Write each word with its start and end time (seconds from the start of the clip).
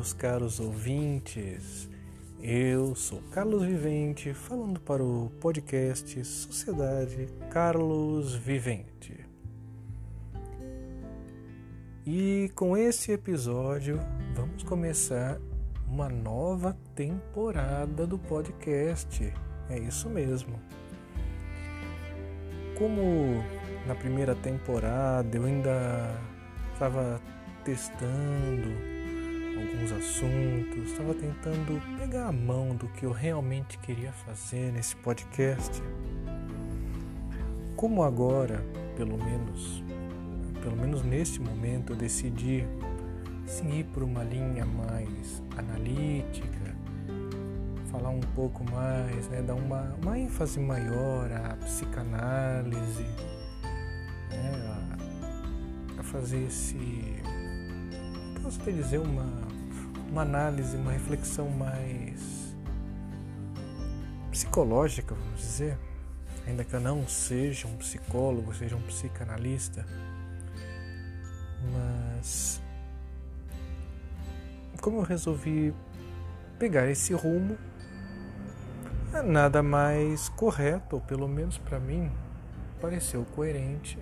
meus 0.00 0.14
caros 0.14 0.58
ouvintes. 0.58 1.86
Eu 2.42 2.94
sou 2.94 3.20
Carlos 3.32 3.62
Vivente, 3.62 4.32
falando 4.32 4.80
para 4.80 5.04
o 5.04 5.30
podcast 5.42 6.24
Sociedade 6.24 7.28
Carlos 7.50 8.34
Vivente. 8.34 9.26
E 12.06 12.50
com 12.54 12.78
esse 12.78 13.12
episódio, 13.12 14.00
vamos 14.34 14.62
começar 14.62 15.38
uma 15.86 16.08
nova 16.08 16.74
temporada 16.94 18.06
do 18.06 18.18
podcast. 18.18 19.30
É 19.68 19.78
isso 19.78 20.08
mesmo. 20.08 20.58
Como 22.78 23.02
na 23.86 23.94
primeira 23.94 24.34
temporada 24.34 25.36
eu 25.36 25.44
ainda 25.44 26.18
estava 26.72 27.20
testando 27.66 28.99
alguns 29.60 29.92
assuntos, 29.92 30.90
estava 30.90 31.14
tentando 31.14 31.80
pegar 31.98 32.28
a 32.28 32.32
mão 32.32 32.74
do 32.74 32.88
que 32.88 33.04
eu 33.04 33.12
realmente 33.12 33.78
queria 33.78 34.12
fazer 34.12 34.72
nesse 34.72 34.96
podcast. 34.96 35.82
Como 37.76 38.02
agora, 38.02 38.64
pelo 38.96 39.16
menos, 39.18 39.84
pelo 40.62 40.76
menos 40.76 41.02
neste 41.02 41.40
momento, 41.40 41.92
eu 41.92 41.96
decidi 41.96 42.66
seguir 43.46 43.84
por 43.84 44.02
uma 44.02 44.22
linha 44.22 44.64
mais 44.64 45.42
analítica, 45.56 46.48
falar 47.90 48.10
um 48.10 48.20
pouco 48.20 48.64
mais, 48.70 49.28
né, 49.28 49.42
dar 49.42 49.54
uma, 49.54 49.94
uma 50.02 50.18
ênfase 50.18 50.60
maior 50.60 51.30
à 51.32 51.56
psicanálise, 51.56 53.02
né, 54.30 54.96
a, 55.96 56.00
a 56.00 56.02
fazer 56.02 56.44
esse 56.44 57.20
posso 58.50 58.72
dizer, 58.72 58.98
uma, 58.98 59.24
uma 60.10 60.22
análise, 60.22 60.76
uma 60.76 60.90
reflexão 60.90 61.48
mais 61.48 62.50
psicológica, 64.30 65.14
vamos 65.14 65.40
dizer, 65.40 65.78
ainda 66.46 66.64
que 66.64 66.74
eu 66.74 66.80
não 66.80 67.06
seja 67.06 67.68
um 67.68 67.76
psicólogo, 67.76 68.52
seja 68.52 68.74
um 68.76 68.82
psicanalista, 68.82 69.86
mas 71.72 72.60
como 74.80 74.98
eu 74.98 75.02
resolvi 75.02 75.72
pegar 76.58 76.88
esse 76.90 77.12
rumo, 77.12 77.56
é 79.14 79.22
nada 79.22 79.62
mais 79.62 80.28
correto, 80.30 80.96
ou 80.96 81.02
pelo 81.02 81.28
menos 81.28 81.56
para 81.58 81.78
mim, 81.78 82.10
pareceu 82.80 83.24
coerente 83.36 83.98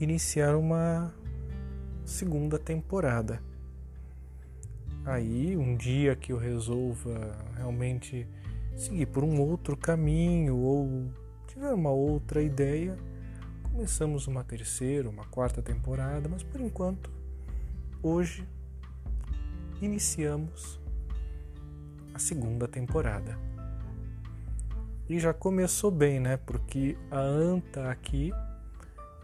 iniciar 0.00 0.56
uma 0.56 1.14
segunda 2.04 2.58
temporada. 2.58 3.51
Aí, 5.04 5.56
um 5.56 5.76
dia 5.76 6.14
que 6.14 6.32
eu 6.32 6.38
resolva 6.38 7.36
realmente 7.56 8.26
seguir 8.76 9.06
por 9.06 9.24
um 9.24 9.40
outro 9.40 9.76
caminho 9.76 10.56
ou 10.56 11.10
tiver 11.48 11.72
uma 11.72 11.90
outra 11.90 12.40
ideia, 12.40 12.96
começamos 13.64 14.28
uma 14.28 14.44
terceira, 14.44 15.08
uma 15.08 15.24
quarta 15.24 15.60
temporada, 15.60 16.28
mas 16.28 16.44
por 16.44 16.60
enquanto, 16.60 17.10
hoje, 18.00 18.46
iniciamos 19.80 20.80
a 22.14 22.18
segunda 22.20 22.68
temporada. 22.68 23.36
E 25.08 25.18
já 25.18 25.34
começou 25.34 25.90
bem, 25.90 26.20
né? 26.20 26.36
Porque 26.36 26.96
a 27.10 27.18
Anta 27.18 27.90
aqui 27.90 28.32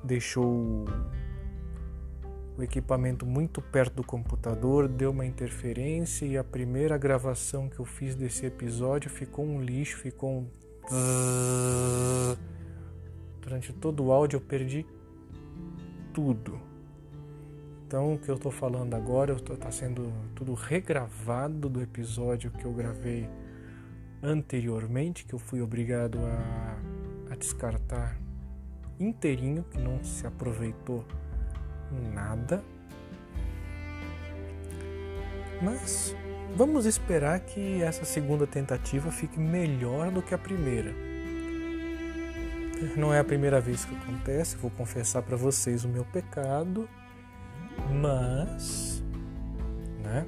deixou 0.02 0.86
o 2.58 2.62
equipamento 2.62 3.24
muito 3.24 3.62
perto 3.62 3.94
do 3.94 4.04
computador, 4.04 4.88
deu 4.88 5.12
uma 5.12 5.24
interferência 5.24 6.26
e 6.26 6.36
a 6.36 6.42
primeira 6.42 6.98
gravação 6.98 7.68
que 7.68 7.78
eu 7.78 7.84
fiz 7.84 8.16
desse 8.16 8.44
episódio 8.44 9.08
ficou 9.08 9.46
um 9.46 9.62
lixo, 9.62 9.96
ficou 9.98 10.40
um. 10.40 10.48
Durante 13.40 13.72
todo 13.72 14.04
o 14.04 14.12
áudio 14.12 14.38
eu 14.38 14.40
perdi 14.40 14.84
tudo. 16.12 16.60
Então 17.86 18.14
o 18.14 18.18
que 18.18 18.28
eu 18.28 18.34
estou 18.34 18.50
falando 18.50 18.94
agora 18.94 19.34
está 19.34 19.70
sendo 19.70 20.12
tudo 20.34 20.52
regravado 20.54 21.68
do 21.68 21.80
episódio 21.80 22.50
que 22.50 22.64
eu 22.64 22.72
gravei 22.72 23.30
anteriormente, 24.20 25.24
que 25.24 25.32
eu 25.32 25.38
fui 25.38 25.62
obrigado 25.62 26.18
a, 26.18 27.32
a 27.32 27.36
descartar 27.36 28.18
inteirinho, 28.98 29.62
que 29.62 29.78
não 29.78 30.02
se 30.02 30.26
aproveitou 30.26 31.04
nada. 32.14 32.62
Mas 35.62 36.14
vamos 36.56 36.86
esperar 36.86 37.40
que 37.40 37.82
essa 37.82 38.04
segunda 38.04 38.46
tentativa 38.46 39.10
fique 39.10 39.38
melhor 39.38 40.10
do 40.10 40.22
que 40.22 40.34
a 40.34 40.38
primeira. 40.38 40.94
Não 42.96 43.12
é 43.12 43.18
a 43.18 43.24
primeira 43.24 43.60
vez 43.60 43.84
que 43.84 43.94
acontece, 43.94 44.56
vou 44.56 44.70
confessar 44.70 45.22
para 45.22 45.36
vocês 45.36 45.84
o 45.84 45.88
meu 45.88 46.04
pecado, 46.04 46.88
mas, 48.00 49.02
né? 50.04 50.24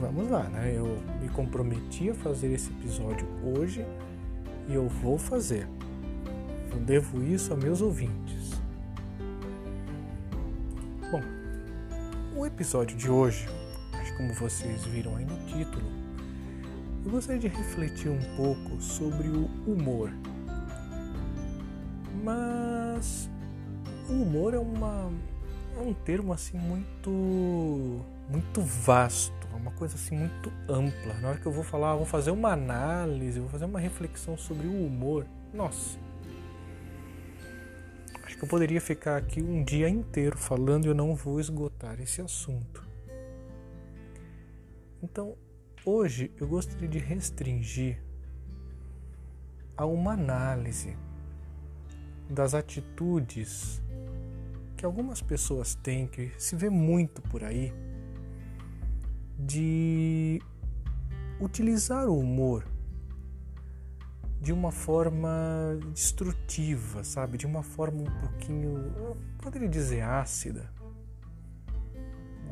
Vamos 0.00 0.30
lá, 0.30 0.44
né? 0.44 0.72
Eu 0.74 0.98
me 1.20 1.28
comprometi 1.28 2.08
a 2.08 2.14
fazer 2.14 2.52
esse 2.52 2.70
episódio 2.70 3.26
hoje 3.44 3.84
e 4.68 4.74
eu 4.74 4.88
vou 4.88 5.18
fazer. 5.18 5.68
Eu 6.70 6.78
devo 6.78 7.22
isso 7.22 7.52
a 7.52 7.56
meus 7.56 7.82
ouvintes. 7.82 8.57
O 12.38 12.46
episódio 12.46 12.96
de 12.96 13.10
hoje, 13.10 13.48
como 14.16 14.32
vocês 14.32 14.84
viram 14.84 15.16
aí 15.16 15.24
no 15.24 15.36
título, 15.46 15.84
eu 17.04 17.10
gostaria 17.10 17.40
de 17.40 17.48
refletir 17.48 18.08
um 18.08 18.36
pouco 18.36 18.80
sobre 18.80 19.26
o 19.26 19.50
humor. 19.66 20.12
Mas 22.22 23.28
o 24.08 24.12
humor 24.12 24.54
é 24.54 24.58
uma 24.58 25.10
é 25.76 25.80
um 25.80 25.92
termo 25.92 26.32
assim 26.32 26.56
muito 26.58 28.04
muito 28.30 28.60
vasto, 28.60 29.48
é 29.52 29.56
uma 29.56 29.72
coisa 29.72 29.96
assim 29.96 30.16
muito 30.16 30.52
ampla. 30.68 31.14
Na 31.14 31.30
hora 31.30 31.38
que 31.38 31.46
eu 31.46 31.52
vou 31.52 31.64
falar, 31.64 31.96
vou 31.96 32.06
fazer 32.06 32.30
uma 32.30 32.52
análise, 32.52 33.40
vou 33.40 33.48
fazer 33.48 33.64
uma 33.64 33.80
reflexão 33.80 34.36
sobre 34.36 34.68
o 34.68 34.86
humor. 34.86 35.26
Nossa, 35.52 35.98
eu 38.40 38.48
poderia 38.48 38.80
ficar 38.80 39.16
aqui 39.16 39.42
um 39.42 39.64
dia 39.64 39.88
inteiro 39.88 40.38
falando 40.38 40.84
e 40.84 40.88
eu 40.88 40.94
não 40.94 41.14
vou 41.14 41.40
esgotar 41.40 42.00
esse 42.00 42.20
assunto. 42.20 42.86
Então, 45.02 45.36
hoje 45.84 46.30
eu 46.36 46.46
gostaria 46.46 46.88
de 46.88 46.98
restringir 46.98 48.02
a 49.76 49.86
uma 49.86 50.12
análise 50.12 50.96
das 52.28 52.54
atitudes 52.54 53.82
que 54.76 54.84
algumas 54.84 55.20
pessoas 55.20 55.74
têm, 55.74 56.06
que 56.06 56.30
se 56.38 56.54
vê 56.54 56.70
muito 56.70 57.20
por 57.22 57.42
aí, 57.42 57.72
de 59.38 60.40
utilizar 61.40 62.08
o 62.08 62.18
humor 62.18 62.64
de 64.40 64.52
uma 64.52 64.70
forma 64.70 65.78
destrutiva, 65.92 67.02
sabe? 67.02 67.36
De 67.36 67.46
uma 67.46 67.62
forma 67.62 68.02
um 68.02 68.20
pouquinho, 68.20 68.92
eu 68.96 69.16
poderia 69.38 69.68
dizer 69.68 70.02
ácida. 70.02 70.70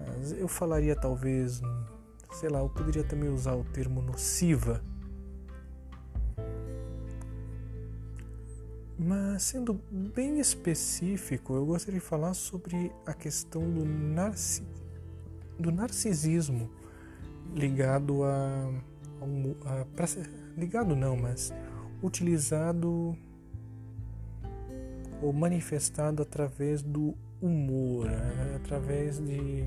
Mas 0.07 0.33
eu 0.33 0.49
falaria 0.49 0.97
talvez, 0.97 1.61
sei 2.33 2.49
lá, 2.49 2.59
eu 2.59 2.69
poderia 2.69 3.05
também 3.05 3.29
usar 3.29 3.55
o 3.55 3.65
termo 3.65 4.03
nociva. 4.03 4.83
Mas 8.99 9.43
sendo 9.43 9.75
bem 9.91 10.41
específico, 10.41 11.55
eu 11.55 11.67
gostaria 11.67 12.01
de 12.01 12.07
falar 12.07 12.35
sobre 12.35 12.91
a 13.05 13.13
questão 13.13 13.71
do, 13.71 13.85
narci 13.85 14.63
do 15.59 15.71
narcisismo 15.71 16.71
ligado 17.55 18.25
a, 18.25 18.71
a, 19.65 19.83
a 19.83 19.87
ligado 20.57 20.97
não, 20.97 21.17
mas 21.17 21.53
utilizado 22.03 23.17
ou 25.23 25.33
manifestado 25.33 26.23
através 26.23 26.83
do 26.83 27.15
humor, 27.41 28.07
né? 28.07 28.57
através 28.57 29.19
de, 29.19 29.65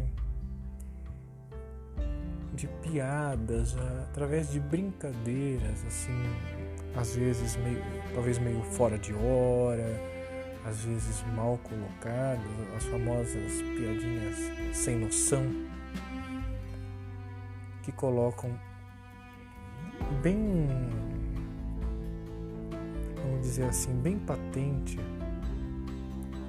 de 2.53 2.67
piadas, 2.81 3.75
através 4.09 4.51
de 4.51 4.59
brincadeiras, 4.59 5.83
assim, 5.85 6.23
às 6.95 7.15
vezes 7.15 7.55
meio, 7.57 7.81
talvez 8.13 8.37
meio 8.37 8.61
fora 8.63 8.97
de 8.97 9.13
hora, 9.13 9.99
às 10.65 10.81
vezes 10.81 11.23
mal 11.35 11.57
colocadas, 11.63 12.43
as 12.75 12.83
famosas 12.85 13.61
piadinhas 13.61 14.75
sem 14.75 14.99
noção 14.99 15.43
que 17.83 17.91
colocam 17.91 18.51
bem 20.21 20.67
vamos 23.29 23.45
dizer 23.45 23.65
assim, 23.65 23.93
bem 24.01 24.17
patente 24.17 24.97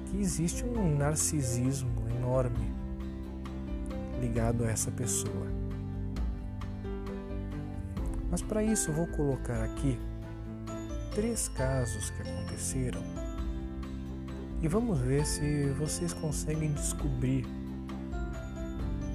que 0.07 0.17
existe 0.19 0.65
um 0.65 0.97
narcisismo 0.97 1.91
enorme 2.17 2.71
ligado 4.19 4.65
a 4.65 4.69
essa 4.69 4.89
pessoa. 4.91 5.47
Mas 8.29 8.41
para 8.41 8.63
isso 8.63 8.89
eu 8.89 8.95
vou 8.95 9.07
colocar 9.07 9.63
aqui 9.63 9.99
três 11.13 11.47
casos 11.49 12.09
que 12.09 12.21
aconteceram 12.21 13.01
e 14.61 14.67
vamos 14.67 14.99
ver 14.99 15.25
se 15.25 15.69
vocês 15.71 16.13
conseguem 16.13 16.71
descobrir 16.71 17.45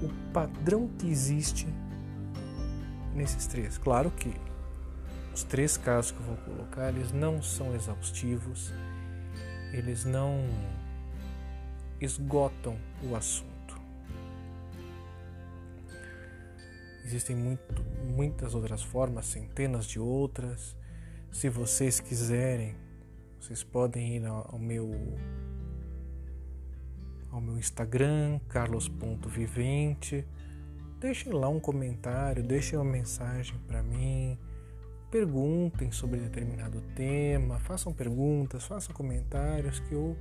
o 0.03 0.33
padrão 0.33 0.89
que 0.99 1.09
existe 1.09 1.67
nesses 3.15 3.47
três. 3.47 3.79
Claro 3.79 4.11
que 4.11 4.35
os 5.37 5.45
três 5.45 5.77
casos 5.77 6.13
que 6.13 6.19
eu 6.19 6.25
vou 6.25 6.37
colocar, 6.39 6.89
eles 6.89 7.13
não 7.13 7.43
são 7.43 7.75
exaustivos, 7.75 8.73
eles 9.71 10.03
não 10.07 10.41
esgotam 12.01 12.79
o 13.03 13.15
assunto. 13.15 13.79
Existem 17.05 17.37
muito, 17.37 17.85
muitas 18.17 18.55
outras 18.55 18.83
formas, 18.83 19.27
centenas 19.27 19.85
de 19.85 20.01
outras. 20.01 20.75
Se 21.31 21.51
vocês 21.51 22.01
quiserem, 22.01 22.75
vocês 23.39 23.63
podem 23.63 24.17
ir 24.17 24.25
ao 24.25 24.59
meu 24.59 24.91
ao 27.31 27.43
meu 27.43 27.59
Instagram, 27.59 28.41
carlos.vivente. 28.49 30.27
Deixem 30.99 31.31
lá 31.31 31.51
um 31.51 31.61
comentário, 31.61 32.43
deixem 32.43 32.79
uma 32.79 32.91
mensagem 32.91 33.59
para 33.67 33.83
mim. 33.83 34.39
Perguntem 35.17 35.91
sobre 35.91 36.21
determinado 36.21 36.83
tema, 36.95 37.59
façam 37.59 37.91
perguntas, 37.91 38.65
façam 38.65 38.95
comentários 38.95 39.81
que 39.81 39.95
eu, 39.95 40.15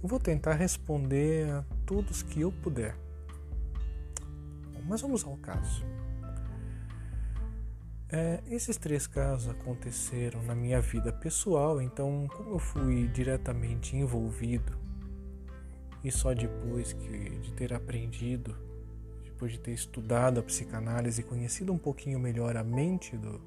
vou 0.00 0.20
tentar 0.20 0.52
responder 0.52 1.50
a 1.50 1.64
todos 1.84 2.22
que 2.22 2.42
eu 2.42 2.52
puder. 2.52 2.96
Mas 4.86 5.00
vamos 5.00 5.24
ao 5.24 5.36
caso. 5.38 5.84
É, 8.08 8.40
esses 8.46 8.76
três 8.76 9.08
casos 9.08 9.48
aconteceram 9.48 10.40
na 10.44 10.54
minha 10.54 10.80
vida 10.80 11.12
pessoal, 11.12 11.82
então, 11.82 12.28
como 12.36 12.50
eu 12.50 12.60
fui 12.60 13.08
diretamente 13.08 13.96
envolvido 13.96 14.78
e 16.04 16.12
só 16.12 16.32
depois 16.32 16.92
que, 16.92 17.30
de 17.40 17.52
ter 17.54 17.74
aprendido, 17.74 18.56
depois 19.24 19.50
de 19.50 19.58
ter 19.58 19.72
estudado 19.72 20.38
a 20.38 20.42
psicanálise 20.44 21.20
e 21.20 21.24
conhecido 21.24 21.72
um 21.72 21.78
pouquinho 21.78 22.20
melhor 22.20 22.56
a 22.56 22.62
mente 22.62 23.16
do, 23.16 23.40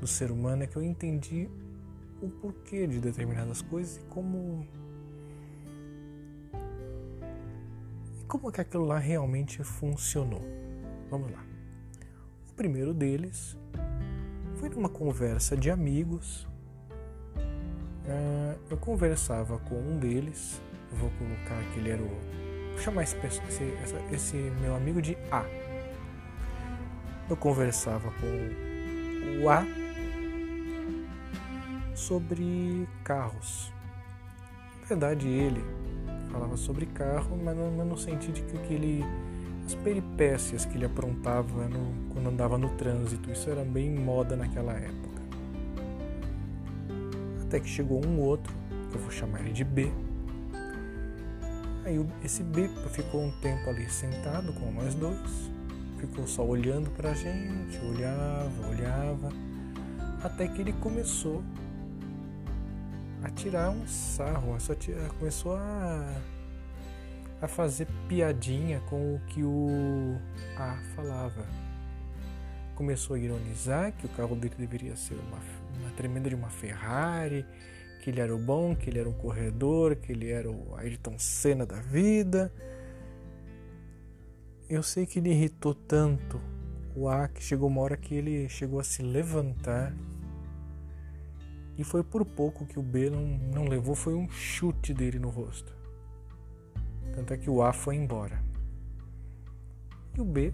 do 0.00 0.06
ser 0.06 0.30
humano, 0.30 0.62
é 0.62 0.66
que 0.66 0.76
eu 0.76 0.82
entendi 0.82 1.48
o 2.20 2.28
porquê 2.28 2.86
de 2.86 3.00
determinadas 3.00 3.62
coisas 3.62 3.96
e 3.96 4.00
como 4.06 4.66
e 8.20 8.24
como 8.24 8.50
que 8.50 8.60
aquilo 8.60 8.84
lá 8.84 8.98
realmente 8.98 9.62
funcionou. 9.62 10.42
Vamos 11.10 11.30
lá. 11.30 11.44
O 12.50 12.54
primeiro 12.54 12.94
deles 12.94 13.56
foi 14.56 14.68
numa 14.68 14.88
conversa 14.88 15.56
de 15.56 15.70
amigos. 15.70 16.46
Uh, 18.06 18.58
eu 18.70 18.76
conversava 18.76 19.58
com 19.58 19.74
um 19.74 19.98
deles 19.98 20.60
eu 20.90 20.96
vou 20.98 21.10
colocar 21.18 21.62
que 21.72 21.80
ele 21.80 21.90
era 21.90 22.02
o. 22.02 22.08
Vou 22.72 22.78
chamar 22.78 23.02
esse, 23.02 23.16
esse, 23.26 23.74
esse 24.12 24.36
meu 24.60 24.74
amigo 24.74 25.00
de 25.00 25.16
A. 25.30 25.44
Eu 27.28 27.36
conversava 27.36 28.10
com 28.12 29.42
o 29.42 29.50
A 29.50 29.64
sobre 31.96 32.88
carros. 33.02 33.72
Na 34.82 34.86
verdade, 34.86 35.26
ele 35.26 35.64
falava 36.30 36.56
sobre 36.56 36.86
carro, 36.86 37.36
mas 37.42 37.56
no, 37.56 37.96
sentido 37.96 38.34
de 38.34 38.58
que 38.60 38.74
ele, 38.74 39.04
as 39.64 39.74
peripécias 39.74 40.64
que 40.64 40.76
ele 40.76 40.84
aprontava 40.84 41.68
no, 41.68 42.12
quando 42.12 42.28
andava 42.28 42.58
no 42.58 42.68
trânsito, 42.76 43.30
isso 43.30 43.50
era 43.50 43.64
bem 43.64 43.90
moda 43.90 44.36
naquela 44.36 44.74
época. 44.74 45.22
Até 47.42 47.58
que 47.58 47.68
chegou 47.68 48.04
um 48.04 48.20
outro, 48.20 48.54
que 48.90 48.96
eu 48.96 49.00
vou 49.00 49.10
chamar 49.10 49.40
ele 49.40 49.52
de 49.52 49.64
B, 49.64 49.90
Aí 51.86 52.04
esse 52.24 52.42
bico 52.42 52.88
ficou 52.88 53.22
um 53.22 53.30
tempo 53.40 53.70
ali 53.70 53.88
sentado 53.88 54.52
com 54.54 54.72
nós 54.72 54.92
dois, 54.96 55.52
ficou 56.00 56.26
só 56.26 56.44
olhando 56.44 56.90
pra 56.90 57.14
gente, 57.14 57.78
olhava, 57.78 58.68
olhava, 58.68 59.28
até 60.20 60.48
que 60.48 60.60
ele 60.62 60.72
começou 60.72 61.44
a 63.26 63.30
tirar 63.30 63.70
um 63.70 63.84
sarro, 63.88 64.56
começou 65.18 65.56
a, 65.56 66.22
a 67.42 67.48
fazer 67.48 67.88
piadinha 68.08 68.80
com 68.88 69.16
o 69.16 69.20
que 69.26 69.42
o 69.42 70.16
A 70.56 70.76
falava. 70.94 71.44
Começou 72.76 73.16
a 73.16 73.18
ironizar 73.18 73.90
que 73.92 74.06
o 74.06 74.08
carro 74.10 74.36
dele 74.36 74.54
deveria 74.56 74.94
ser 74.94 75.14
uma, 75.14 75.40
uma 75.80 75.90
tremenda 75.96 76.28
de 76.28 76.36
uma 76.36 76.50
Ferrari, 76.50 77.44
que 78.00 78.10
ele 78.10 78.20
era 78.20 78.32
o 78.32 78.38
bom, 78.38 78.76
que 78.76 78.90
ele 78.90 79.00
era 79.00 79.08
um 79.08 79.14
corredor, 79.14 79.96
que 79.96 80.12
ele 80.12 80.30
era 80.30 80.48
o 80.48 80.76
Ayrton 80.76 81.18
Senna 81.18 81.66
da 81.66 81.80
vida. 81.80 82.52
Eu 84.68 84.84
sei 84.84 85.04
que 85.04 85.18
ele 85.18 85.30
irritou 85.30 85.74
tanto 85.74 86.40
o 86.94 87.08
A 87.08 87.26
que 87.26 87.42
chegou 87.42 87.68
uma 87.68 87.80
hora 87.80 87.96
que 87.96 88.14
ele 88.14 88.48
chegou 88.48 88.78
a 88.78 88.84
se 88.84 89.02
levantar. 89.02 89.92
E 91.78 91.84
foi 91.84 92.02
por 92.02 92.24
pouco 92.24 92.64
que 92.66 92.78
o 92.78 92.82
B 92.82 93.10
não, 93.10 93.26
não 93.54 93.64
levou, 93.68 93.94
foi 93.94 94.14
um 94.14 94.28
chute 94.30 94.94
dele 94.94 95.18
no 95.18 95.28
rosto. 95.28 95.74
Tanto 97.14 97.32
é 97.32 97.36
que 97.36 97.50
o 97.50 97.62
A 97.62 97.72
foi 97.72 97.96
embora. 97.96 98.42
E 100.16 100.20
o 100.20 100.24
B 100.24 100.52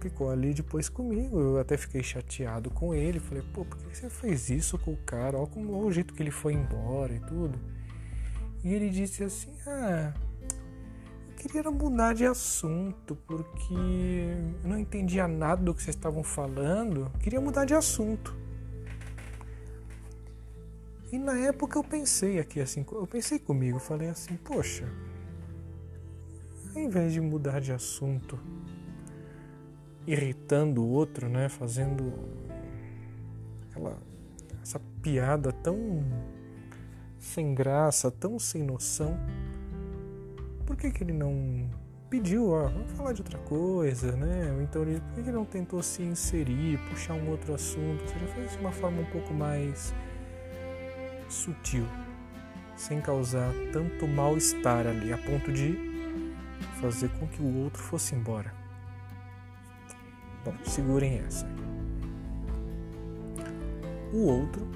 ficou 0.00 0.30
ali 0.30 0.52
depois 0.52 0.88
comigo. 0.88 1.38
Eu 1.38 1.58
até 1.58 1.76
fiquei 1.76 2.02
chateado 2.02 2.70
com 2.70 2.94
ele. 2.94 3.20
Falei, 3.20 3.42
pô, 3.52 3.64
por 3.64 3.78
que 3.78 3.96
você 3.96 4.10
fez 4.10 4.50
isso 4.50 4.78
com 4.78 4.92
o 4.92 4.96
cara? 4.96 5.38
Olha 5.38 5.46
como 5.46 5.84
o 5.84 5.92
jeito 5.92 6.12
que 6.12 6.22
ele 6.22 6.30
foi 6.30 6.54
embora 6.54 7.14
e 7.14 7.20
tudo. 7.20 7.58
E 8.64 8.72
ele 8.72 8.90
disse 8.90 9.24
assim: 9.24 9.50
Ah, 9.66 10.12
eu 11.28 11.34
queria 11.36 11.70
mudar 11.70 12.14
de 12.14 12.24
assunto 12.24 13.16
porque 13.26 13.74
eu 14.62 14.68
não 14.68 14.78
entendia 14.78 15.26
nada 15.26 15.62
do 15.62 15.74
que 15.74 15.82
vocês 15.82 15.96
estavam 15.96 16.22
falando. 16.22 17.10
Queria 17.20 17.40
mudar 17.40 17.64
de 17.64 17.74
assunto. 17.74 18.41
E 21.12 21.18
na 21.18 21.38
época 21.38 21.78
eu 21.78 21.84
pensei 21.84 22.38
aqui 22.38 22.58
assim, 22.58 22.86
eu 22.90 23.06
pensei 23.06 23.38
comigo, 23.38 23.78
falei 23.78 24.08
assim, 24.08 24.34
poxa, 24.38 24.88
ao 26.74 26.80
invés 26.80 27.12
de 27.12 27.20
mudar 27.20 27.60
de 27.60 27.70
assunto, 27.70 28.40
irritando 30.06 30.82
o 30.82 30.88
outro, 30.88 31.28
né? 31.28 31.50
Fazendo 31.50 32.14
aquela 33.68 33.98
essa 34.62 34.80
piada 35.02 35.52
tão 35.52 36.02
sem 37.18 37.54
graça, 37.54 38.10
tão 38.10 38.38
sem 38.38 38.62
noção. 38.62 39.14
Por 40.64 40.76
que, 40.76 40.90
que 40.90 41.04
ele 41.04 41.12
não 41.12 41.68
pediu, 42.08 42.50
ó, 42.50 42.68
vamos 42.68 42.92
falar 42.92 43.12
de 43.12 43.20
outra 43.20 43.38
coisa, 43.40 44.16
né? 44.16 44.50
Ou 44.54 44.62
então 44.62 44.80
ele, 44.82 44.98
por 45.00 45.14
que, 45.14 45.22
que 45.22 45.28
ele 45.28 45.36
não 45.36 45.44
tentou 45.44 45.82
se 45.82 46.02
inserir, 46.02 46.78
puxar 46.88 47.14
um 47.14 47.28
outro 47.30 47.54
assunto? 47.54 48.02
Você 48.06 48.18
já 48.18 48.26
fez 48.28 48.52
de 48.52 48.58
uma 48.58 48.72
forma 48.72 49.02
um 49.02 49.10
pouco 49.10 49.34
mais 49.34 49.92
sutil, 51.32 51.86
sem 52.76 53.00
causar 53.00 53.52
tanto 53.72 54.06
mal-estar 54.06 54.86
ali, 54.86 55.12
a 55.12 55.18
ponto 55.18 55.52
de 55.52 55.92
fazer 56.80 57.08
com 57.18 57.26
que 57.26 57.42
o 57.42 57.62
outro 57.64 57.82
fosse 57.82 58.14
embora. 58.14 58.52
Bom, 60.44 60.54
segurem 60.64 61.18
essa. 61.18 61.46
O 64.12 64.26
outro, 64.26 64.68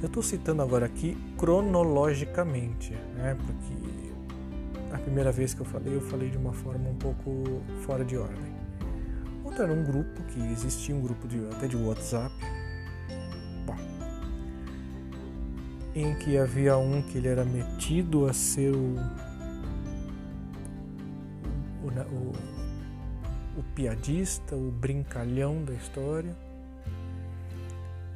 eu 0.00 0.06
estou 0.06 0.22
citando 0.22 0.62
agora 0.62 0.86
aqui 0.86 1.16
cronologicamente, 1.36 2.92
né? 3.14 3.36
Porque 3.46 4.94
a 4.94 4.98
primeira 4.98 5.32
vez 5.32 5.54
que 5.54 5.60
eu 5.60 5.66
falei, 5.66 5.94
eu 5.94 6.00
falei 6.00 6.28
de 6.28 6.36
uma 6.36 6.52
forma 6.52 6.88
um 6.90 6.96
pouco 6.96 7.62
fora 7.80 8.04
de 8.04 8.16
ordem. 8.16 8.52
Outro 9.44 9.64
era 9.64 9.72
um 9.72 9.82
grupo 9.82 10.22
que 10.24 10.40
existia 10.52 10.94
um 10.94 11.00
grupo 11.00 11.26
de, 11.26 11.38
até 11.50 11.66
de 11.66 11.76
WhatsApp, 11.76 12.34
em 15.94 16.14
que 16.14 16.38
havia 16.38 16.76
um 16.76 17.02
que 17.02 17.18
ele 17.18 17.28
era 17.28 17.44
metido 17.44 18.26
a 18.26 18.32
ser 18.32 18.74
o, 18.74 18.94
o, 21.82 21.88
o 21.88 22.62
o 23.56 23.62
piadista, 23.74 24.56
o 24.56 24.70
brincalhão 24.70 25.64
da 25.64 25.72
história. 25.72 26.34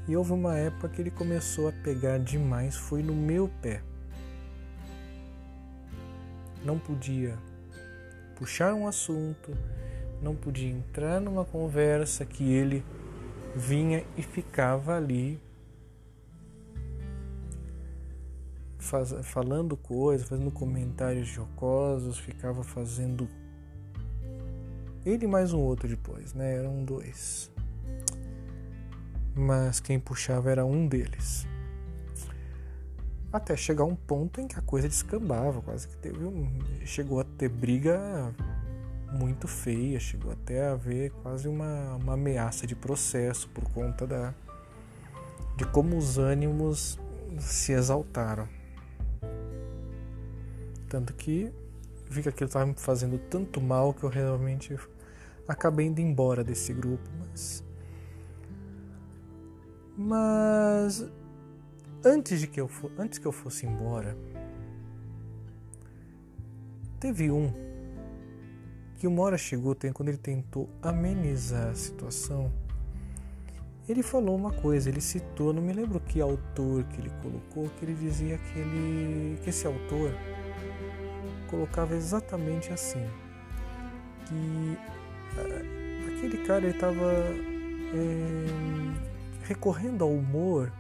E 0.09 0.17
houve 0.17 0.33
uma 0.33 0.57
época 0.57 0.89
que 0.89 1.01
ele 1.01 1.11
começou 1.11 1.69
a 1.69 1.73
pegar 1.73 2.19
demais, 2.19 2.77
foi 2.77 3.03
no 3.03 3.15
meu 3.15 3.51
pé. 3.61 3.83
Não 6.65 6.79
podia 6.79 7.37
puxar 8.37 8.75
um 8.75 8.87
assunto, 8.87 9.57
não 10.23 10.35
podia 10.35 10.71
entrar 10.71 11.21
numa 11.21 11.45
conversa 11.45 12.25
que 12.25 12.53
ele 12.53 12.85
vinha 13.55 14.05
e 14.17 14.23
ficava 14.23 14.97
ali 14.97 15.41
faz, 18.87 19.15
falando 19.23 19.77
coisas, 19.77 20.29
fazendo 20.29 20.51
comentários 20.51 21.27
jocosos, 21.27 22.19
ficava 22.19 22.63
fazendo 22.63 23.29
Ele 25.05 25.27
mais 25.27 25.53
um 25.53 25.61
outro 25.61 25.89
depois, 25.89 26.33
né? 26.33 26.57
Eram 26.57 26.85
dois. 26.85 27.51
Mas 29.35 29.81
quem 29.81 30.01
puxava 30.01 30.51
era 30.51 30.65
um 30.65 30.87
deles. 30.87 31.47
Até 33.33 33.57
chegar 33.57 33.85
um 33.85 33.95
ponto 33.95 34.41
em 34.41 34.49
que 34.49 34.59
a 34.59 34.63
coisa 34.63 34.89
descambava, 34.89 35.61
quase 35.61 35.89
que 35.89 35.97
teve 35.97 36.25
um. 36.25 36.49
Chegou 36.85 37.21
a 37.21 37.25
ter 37.25 37.49
briga 37.49 38.35
muito 39.13 39.47
feia, 39.47 40.01
chegou 40.01 40.33
até 40.33 40.69
a 40.69 40.73
haver 40.73 41.11
quase 41.23 41.49
uma, 41.49 41.95
uma 41.97 42.15
ameaça 42.15 42.67
de 42.67 42.75
processo 42.75 43.49
por 43.51 43.65
conta 43.71 44.07
da, 44.07 44.35
de 45.57 45.65
como 45.67 45.97
os 45.97 46.19
ânimos 46.19 46.99
se 47.39 47.73
exaltaram. 47.73 48.49
Tanto 50.89 51.15
que 51.15 51.53
vi 52.09 52.23
que 52.23 52.29
aquilo 52.29 52.47
estava 52.47 52.67
me 52.67 52.75
fazendo 52.75 53.19
tanto 53.19 53.61
mal 53.61 53.93
que 53.93 54.05
eu 54.05 54.09
realmente 54.09 54.77
acabei 55.49 55.87
indo 55.87 56.01
embora 56.01 56.43
desse 56.43 56.73
grupo, 56.73 57.09
mas 57.19 57.65
mas 59.99 61.07
antes 62.05 62.41
de 62.41 62.47
que 62.47 62.61
eu 62.61 62.71
antes 62.99 63.19
que 63.19 63.27
eu 63.27 63.33
fosse 63.33 63.67
embora, 63.67 64.17
teve 67.01 67.31
um 67.31 67.53
que 68.99 69.07
uma 69.07 69.23
hora 69.23 69.37
chegou, 69.37 69.75
tem 69.75 69.93
quando 69.93 70.09
ele 70.09 70.19
tentou 70.19 70.71
amenizar 70.81 71.69
a 71.69 71.75
situação, 71.75 72.51
ele 73.89 74.03
falou 74.03 74.35
uma 74.35 74.53
coisa, 74.53 74.89
ele 74.89 75.03
citou, 75.03 75.53
não 75.53 75.63
me 75.63 75.73
lembro 75.73 76.01
que 76.01 76.21
autor 76.21 76.85
que 76.85 77.01
ele 77.01 77.11
colocou, 77.23 77.69
que 77.79 77.85
ele 77.85 77.95
dizia 77.95 78.39
que 78.39 78.59
ele 78.59 79.39
que 79.43 79.51
esse 79.51 79.67
autor 79.67 80.11
colocava 81.47 81.95
exatamente 81.95 82.73
assim, 82.73 83.07
que 84.27 84.79
aquele 86.09 86.39
cara 86.47 86.67
estava 86.67 87.13
é, 87.95 88.47
recorrendo 89.45 90.05
ao 90.05 90.11
humor 90.11 90.73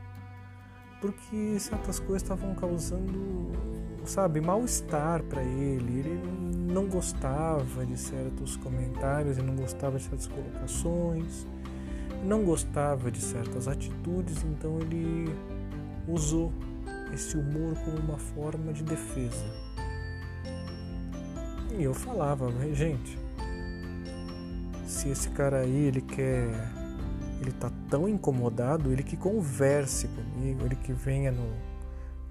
porque 1.00 1.58
certas 1.60 1.98
coisas 1.98 2.22
estavam 2.22 2.54
causando, 2.54 3.52
sabe, 4.04 4.40
mal-estar 4.40 5.22
para 5.24 5.42
ele. 5.42 6.00
Ele 6.00 6.20
não 6.72 6.86
gostava 6.86 7.84
de 7.84 7.96
certos 7.96 8.56
comentários, 8.56 9.38
ele 9.38 9.46
não 9.46 9.56
gostava 9.56 9.98
de 9.98 10.04
certas 10.04 10.26
colocações, 10.26 11.46
não 12.24 12.44
gostava 12.44 13.10
de 13.10 13.20
certas 13.20 13.68
atitudes, 13.68 14.42
então 14.44 14.78
ele 14.80 15.32
usou 16.08 16.52
esse 17.12 17.36
humor 17.36 17.74
como 17.84 17.98
uma 17.98 18.18
forma 18.18 18.72
de 18.72 18.82
defesa. 18.82 19.65
E 21.78 21.84
eu 21.84 21.92
falava, 21.92 22.50
gente, 22.74 23.18
se 24.86 25.08
esse 25.10 25.28
cara 25.30 25.58
aí 25.58 25.86
ele 25.86 26.00
quer 26.00 26.48
ele 27.40 27.52
tá 27.52 27.70
tão 27.90 28.08
incomodado, 28.08 28.92
ele 28.92 29.02
que 29.02 29.16
converse 29.16 30.08
comigo, 30.08 30.64
ele 30.64 30.76
que 30.76 30.92
venha 30.92 31.30
no, 31.30 31.48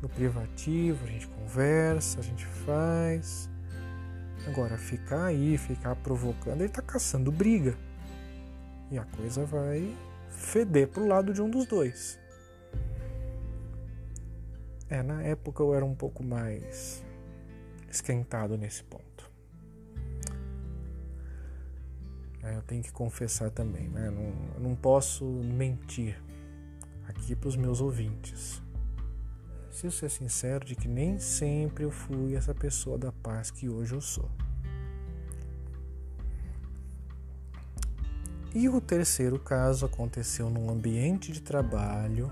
no 0.01 0.09
privativo, 0.09 1.05
a 1.05 1.07
gente 1.07 1.27
conversa, 1.27 2.19
a 2.19 2.23
gente 2.23 2.45
faz. 2.45 3.49
Agora, 4.47 4.77
ficar 4.77 5.25
aí, 5.25 5.57
ficar 5.57 5.95
provocando, 5.95 6.61
ele 6.61 6.69
tá 6.69 6.81
caçando 6.81 7.31
briga. 7.31 7.75
E 8.91 8.97
a 8.97 9.03
coisa 9.03 9.45
vai 9.45 9.95
feder 10.29 10.87
pro 10.87 11.07
lado 11.07 11.33
de 11.33 11.41
um 11.41 11.49
dos 11.49 11.65
dois. 11.65 12.19
É, 14.89 15.01
na 15.01 15.23
época 15.23 15.63
eu 15.63 15.73
era 15.73 15.83
um 15.83 15.95
pouco 15.95 16.23
mais 16.23 17.03
esquentado 17.89 18.57
nesse 18.57 18.83
ponto. 18.83 19.14
Eu 22.53 22.61
tenho 22.61 22.83
que 22.83 22.91
confessar 22.91 23.49
também, 23.49 23.87
né? 23.89 24.09
Não, 24.09 24.69
não 24.69 24.75
posso 24.75 25.25
mentir 25.25 26.21
aqui 27.07 27.35
para 27.35 27.49
os 27.49 27.55
meus 27.55 27.81
ouvintes. 27.81 28.61
Se 29.71 29.87
eu 29.87 29.91
ser 29.91 30.09
sincero 30.09 30.65
de 30.65 30.75
que 30.75 30.87
nem 30.87 31.19
sempre 31.19 31.83
eu 31.83 31.91
fui 31.91 32.35
essa 32.35 32.53
pessoa 32.53 32.97
da 32.97 33.11
paz 33.11 33.51
que 33.51 33.67
hoje 33.67 33.93
eu 33.93 34.01
sou. 34.01 34.29
E 38.53 38.69
o 38.69 38.79
terceiro 38.79 39.37
caso 39.37 39.85
aconteceu 39.85 40.49
num 40.49 40.69
ambiente 40.69 41.31
de 41.31 41.41
trabalho 41.41 42.31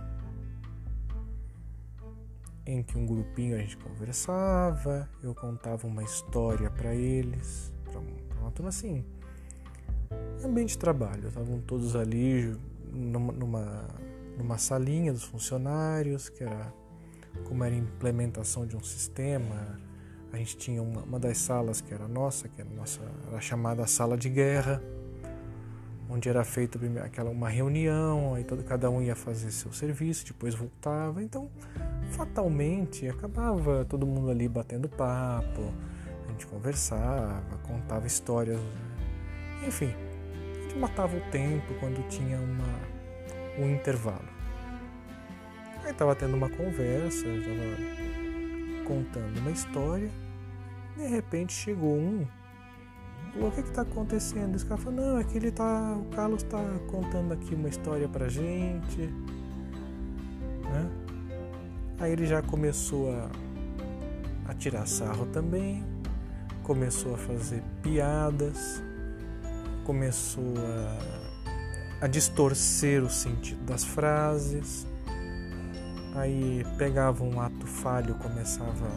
em 2.65 2.81
que 2.81 2.97
um 2.97 3.05
grupinho 3.05 3.55
a 3.55 3.59
gente 3.59 3.75
conversava, 3.75 5.09
eu 5.21 5.35
contava 5.35 5.85
uma 5.85 6.01
história 6.01 6.69
para 6.71 6.95
eles, 6.95 7.73
para 7.83 7.99
uma 8.39 8.51
turma 8.51 8.69
assim, 8.69 9.03
ambiente 10.43 10.71
de 10.71 10.77
trabalho. 10.77 11.27
Estavam 11.27 11.59
todos 11.61 11.95
ali 11.95 12.55
numa, 12.91 13.31
numa, 13.33 13.87
numa 14.37 14.57
salinha 14.57 15.11
dos 15.11 15.23
funcionários, 15.23 16.29
que 16.29 16.43
era 16.43 16.73
como 17.45 17.63
era 17.63 17.73
a 17.73 17.77
implementação 17.77 18.65
de 18.65 18.75
um 18.75 18.83
sistema. 18.83 19.79
A 20.31 20.37
gente 20.37 20.57
tinha 20.57 20.81
uma, 20.81 21.01
uma 21.01 21.19
das 21.19 21.37
salas 21.37 21.81
que 21.81 21.93
era 21.93 22.07
nossa, 22.07 22.47
que 22.47 22.61
era 22.61 22.69
nossa, 22.69 23.01
era 23.27 23.39
chamada 23.39 23.85
sala 23.85 24.17
de 24.17 24.29
guerra, 24.29 24.81
onde 26.09 26.29
era 26.29 26.43
feita 26.43 26.79
aquela 27.03 27.29
uma 27.29 27.49
reunião, 27.49 28.35
aí 28.35 28.43
todo, 28.43 28.63
cada 28.63 28.89
um 28.89 29.01
ia 29.01 29.15
fazer 29.15 29.51
seu 29.51 29.71
serviço, 29.71 30.25
depois 30.25 30.55
voltava. 30.55 31.21
Então, 31.21 31.49
fatalmente, 32.11 33.07
acabava 33.07 33.85
todo 33.85 34.05
mundo 34.05 34.29
ali 34.29 34.47
batendo 34.47 34.89
papo, 34.89 35.61
a 36.27 36.31
gente 36.31 36.47
conversava, 36.47 37.57
contava 37.63 38.07
histórias, 38.07 38.59
enfim, 39.67 39.93
que 40.69 40.77
matava 40.77 41.15
o 41.15 41.21
tempo 41.31 41.73
quando 41.79 42.07
tinha 42.07 42.37
uma, 42.37 43.59
um 43.59 43.73
intervalo. 43.73 44.27
Aí 45.83 45.91
estava 45.91 46.15
tendo 46.15 46.35
uma 46.35 46.49
conversa, 46.49 47.27
estava 47.27 48.83
contando 48.85 49.37
uma 49.39 49.51
história, 49.51 50.09
de 50.95 51.07
repente 51.07 51.53
chegou 51.53 51.95
um, 51.95 52.25
falou, 53.33 53.49
o 53.49 53.51
que 53.51 53.61
está 53.61 53.81
acontecendo? 53.81 54.55
Esse 54.55 54.65
cara 54.65 54.79
falou, 54.79 55.01
não, 55.01 55.19
é 55.19 55.23
que 55.23 55.37
ele 55.37 55.51
tá. 55.51 55.97
O 55.97 56.05
Carlos 56.15 56.43
está 56.43 56.59
contando 56.87 57.33
aqui 57.33 57.55
uma 57.55 57.67
história 57.67 58.07
pra 58.07 58.29
gente. 58.29 59.01
Né? 60.63 60.89
Aí 61.99 62.11
ele 62.11 62.25
já 62.25 62.41
começou 62.41 63.11
a, 63.11 63.29
a 64.49 64.53
tirar 64.53 64.85
sarro 64.87 65.25
também, 65.27 65.83
começou 66.63 67.15
a 67.15 67.17
fazer 67.17 67.63
piadas 67.81 68.81
começou 69.83 70.53
a, 72.01 72.05
a 72.05 72.07
distorcer 72.07 73.03
o 73.03 73.09
sentido 73.09 73.63
das 73.65 73.83
frases. 73.83 74.87
Aí 76.15 76.65
pegava 76.77 77.23
um 77.23 77.39
ato 77.39 77.65
falho, 77.65 78.15
começava 78.15 78.87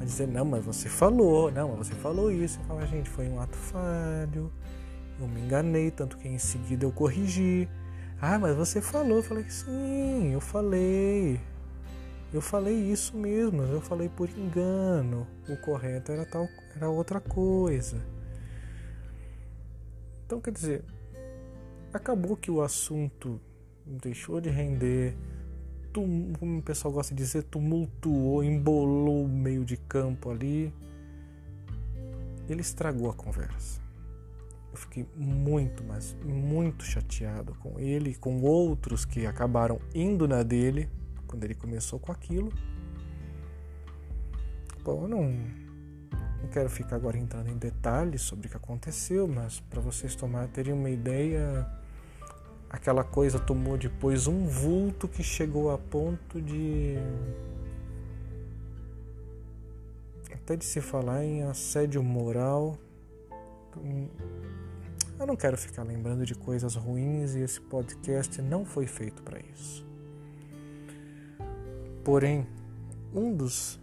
a 0.00 0.04
dizer: 0.04 0.26
Não, 0.26 0.44
mas 0.44 0.64
você 0.64 0.88
falou, 0.88 1.50
não, 1.50 1.68
mas 1.76 1.88
você 1.88 1.94
falou 1.94 2.30
isso. 2.30 2.58
Eu 2.60 2.64
falava: 2.64 2.86
Gente, 2.86 3.08
foi 3.08 3.28
um 3.28 3.40
ato 3.40 3.56
falho, 3.56 4.52
eu 5.20 5.28
me 5.28 5.40
enganei, 5.40 5.90
tanto 5.90 6.16
que 6.16 6.28
em 6.28 6.38
seguida 6.38 6.84
eu 6.84 6.92
corrigi. 6.92 7.68
Ah, 8.20 8.38
mas 8.38 8.56
você 8.56 8.80
falou. 8.80 9.18
Eu 9.18 9.22
falei: 9.22 9.48
Sim, 9.48 10.32
eu 10.32 10.40
falei. 10.40 11.40
Eu 12.32 12.40
falei 12.40 12.74
isso 12.74 13.16
mesmo, 13.16 13.62
eu 13.62 13.80
falei 13.80 14.08
por 14.08 14.28
engano. 14.28 15.26
O 15.48 15.56
correto 15.56 16.10
era 16.12 16.26
tal, 16.26 16.48
era 16.74 16.88
outra 16.88 17.20
coisa. 17.20 17.96
Então, 20.26 20.40
quer 20.40 20.50
dizer, 20.50 20.84
acabou 21.92 22.36
que 22.36 22.50
o 22.50 22.60
assunto 22.60 23.40
deixou 23.86 24.40
de 24.40 24.50
render, 24.50 25.16
tum, 25.92 26.32
como 26.38 26.58
o 26.58 26.62
pessoal 26.62 26.92
gosta 26.92 27.14
de 27.14 27.22
dizer, 27.22 27.44
tumultuou, 27.44 28.42
embolou 28.42 29.24
o 29.24 29.28
meio 29.28 29.64
de 29.64 29.76
campo 29.76 30.28
ali. 30.28 30.74
Ele 32.48 32.60
estragou 32.60 33.08
a 33.08 33.14
conversa. 33.14 33.80
Eu 34.72 34.76
fiquei 34.76 35.06
muito, 35.14 35.84
mas 35.84 36.16
muito 36.24 36.82
chateado 36.82 37.54
com 37.60 37.78
ele 37.78 38.10
e 38.10 38.14
com 38.16 38.42
outros 38.42 39.04
que 39.04 39.26
acabaram 39.26 39.80
indo 39.94 40.26
na 40.26 40.42
dele 40.42 40.90
quando 41.28 41.44
ele 41.44 41.54
começou 41.54 42.00
com 42.00 42.10
aquilo. 42.10 42.52
Bom, 44.82 45.02
eu 45.02 45.08
não 45.08 45.65
não 46.42 46.48
quero 46.48 46.68
ficar 46.68 46.96
agora 46.96 47.16
entrando 47.16 47.48
em 47.48 47.56
detalhes 47.56 48.22
sobre 48.22 48.46
o 48.46 48.50
que 48.50 48.56
aconteceu, 48.56 49.26
mas 49.26 49.60
para 49.60 49.80
vocês 49.80 50.14
tomar, 50.14 50.48
terem 50.48 50.72
uma 50.72 50.90
ideia, 50.90 51.66
aquela 52.68 53.04
coisa 53.04 53.38
tomou 53.38 53.76
depois 53.76 54.26
um 54.26 54.46
vulto 54.46 55.08
que 55.08 55.22
chegou 55.22 55.70
a 55.70 55.78
ponto 55.78 56.40
de 56.40 56.96
até 60.46 60.54
de 60.54 60.64
se 60.64 60.80
falar 60.80 61.24
em 61.24 61.42
assédio 61.42 62.00
moral. 62.04 62.78
Eu 65.18 65.26
não 65.26 65.34
quero 65.34 65.56
ficar 65.56 65.82
lembrando 65.82 66.24
de 66.24 66.36
coisas 66.36 66.76
ruins 66.76 67.34
e 67.34 67.40
esse 67.40 67.60
podcast 67.60 68.40
não 68.40 68.64
foi 68.64 68.86
feito 68.86 69.22
para 69.24 69.40
isso. 69.40 69.84
Porém, 72.04 72.46
um 73.12 73.34
dos 73.34 73.80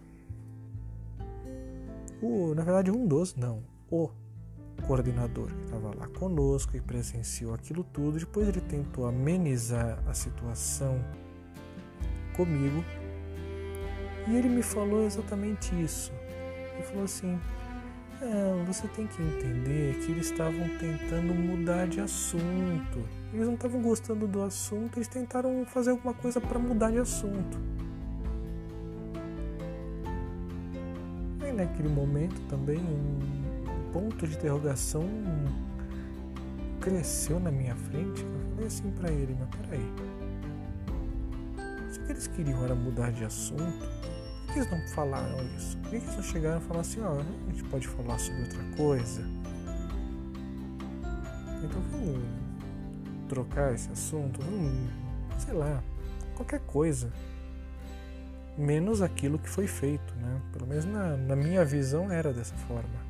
o, 2.22 2.54
na 2.54 2.62
verdade, 2.62 2.90
um 2.90 3.06
dos, 3.06 3.34
não, 3.34 3.62
o 3.90 4.10
coordenador 4.86 5.48
que 5.48 5.64
estava 5.64 5.94
lá 5.96 6.06
conosco 6.08 6.76
e 6.76 6.80
presenciou 6.80 7.54
aquilo 7.54 7.84
tudo. 7.84 8.18
Depois 8.18 8.48
ele 8.48 8.60
tentou 8.60 9.06
amenizar 9.06 9.98
a 10.06 10.14
situação 10.14 10.98
comigo 12.36 12.84
e 14.28 14.36
ele 14.36 14.48
me 14.48 14.62
falou 14.62 15.04
exatamente 15.04 15.74
isso. 15.80 16.12
Ele 16.74 16.82
falou 16.82 17.04
assim: 17.04 17.38
não, 18.20 18.64
você 18.64 18.88
tem 18.88 19.06
que 19.06 19.22
entender 19.22 19.98
que 19.98 20.12
eles 20.12 20.30
estavam 20.30 20.68
tentando 20.78 21.34
mudar 21.34 21.86
de 21.86 22.00
assunto. 22.00 23.06
Eles 23.32 23.46
não 23.46 23.54
estavam 23.54 23.82
gostando 23.82 24.26
do 24.26 24.42
assunto, 24.42 24.98
eles 24.98 25.08
tentaram 25.08 25.64
fazer 25.66 25.90
alguma 25.90 26.14
coisa 26.14 26.40
para 26.40 26.58
mudar 26.58 26.90
de 26.90 26.98
assunto. 26.98 27.58
Naquele 31.54 31.88
momento 31.88 32.40
também 32.48 32.78
um 32.78 33.92
ponto 33.92 34.26
de 34.26 34.34
interrogação 34.34 35.08
cresceu 36.80 37.40
na 37.40 37.50
minha 37.50 37.74
frente. 37.74 38.22
Eu 38.22 38.50
falei 38.50 38.66
assim 38.66 38.90
para 38.90 39.10
ele, 39.10 39.36
mas 39.38 39.48
peraí. 39.62 39.92
Se 41.90 42.00
eles 42.10 42.26
queriam 42.26 42.62
era 42.64 42.74
mudar 42.74 43.10
de 43.12 43.24
assunto, 43.24 43.88
que 44.52 44.58
eles 44.58 44.70
não 44.70 44.80
falaram 44.88 45.42
isso? 45.56 45.76
Por 45.78 45.90
que 45.90 45.96
eles 45.96 46.16
não 46.16 46.22
chegaram 46.22 46.58
e 46.58 46.60
falaram 46.60 46.80
assim, 46.80 47.00
ó, 47.00 47.14
oh, 47.14 47.20
a 47.20 47.52
gente 47.52 47.64
pode 47.64 47.88
falar 47.88 48.18
sobre 48.18 48.42
outra 48.42 48.64
coisa? 48.76 49.22
Então 51.64 51.80
vamos 51.90 52.22
trocar 53.28 53.74
esse 53.74 53.90
assunto, 53.90 54.40
vamos, 54.42 54.90
sei 55.38 55.54
lá, 55.54 55.82
qualquer 56.36 56.60
coisa. 56.60 57.10
Menos 58.56 59.02
aquilo 59.02 59.38
que 59.38 59.48
foi 59.48 59.66
feito, 59.66 60.14
né? 60.14 60.40
Pelo 60.52 60.66
menos 60.66 60.84
na, 60.84 61.16
na 61.16 61.36
minha 61.36 61.64
visão 61.64 62.10
era 62.10 62.32
dessa 62.32 62.54
forma. 62.54 63.04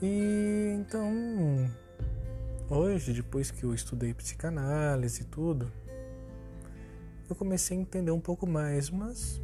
E 0.00 0.76
então, 0.78 1.12
hoje, 2.70 3.12
depois 3.12 3.50
que 3.50 3.64
eu 3.64 3.74
estudei 3.74 4.14
psicanálise 4.14 5.22
e 5.22 5.24
tudo, 5.24 5.72
eu 7.28 7.34
comecei 7.34 7.76
a 7.76 7.80
entender 7.80 8.12
um 8.12 8.20
pouco 8.20 8.46
mais, 8.46 8.88
mas 8.90 9.40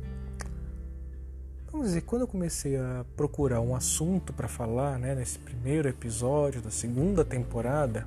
vamos 1.70 1.88
dizer, 1.88 2.02
quando 2.02 2.22
eu 2.22 2.28
comecei 2.28 2.76
a 2.76 3.04
procurar 3.16 3.60
um 3.60 3.74
assunto 3.74 4.32
para 4.32 4.46
falar, 4.46 4.96
né, 4.96 5.12
nesse 5.12 5.40
primeiro 5.40 5.88
episódio 5.88 6.62
da 6.62 6.70
segunda 6.70 7.24
temporada, 7.24 8.06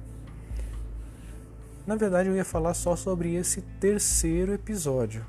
na 1.88 1.96
verdade 1.96 2.28
eu 2.28 2.36
ia 2.36 2.44
falar 2.44 2.74
só 2.74 2.98
sobre 2.98 3.34
esse 3.34 3.62
terceiro 3.80 4.54
episódio. 4.54 5.26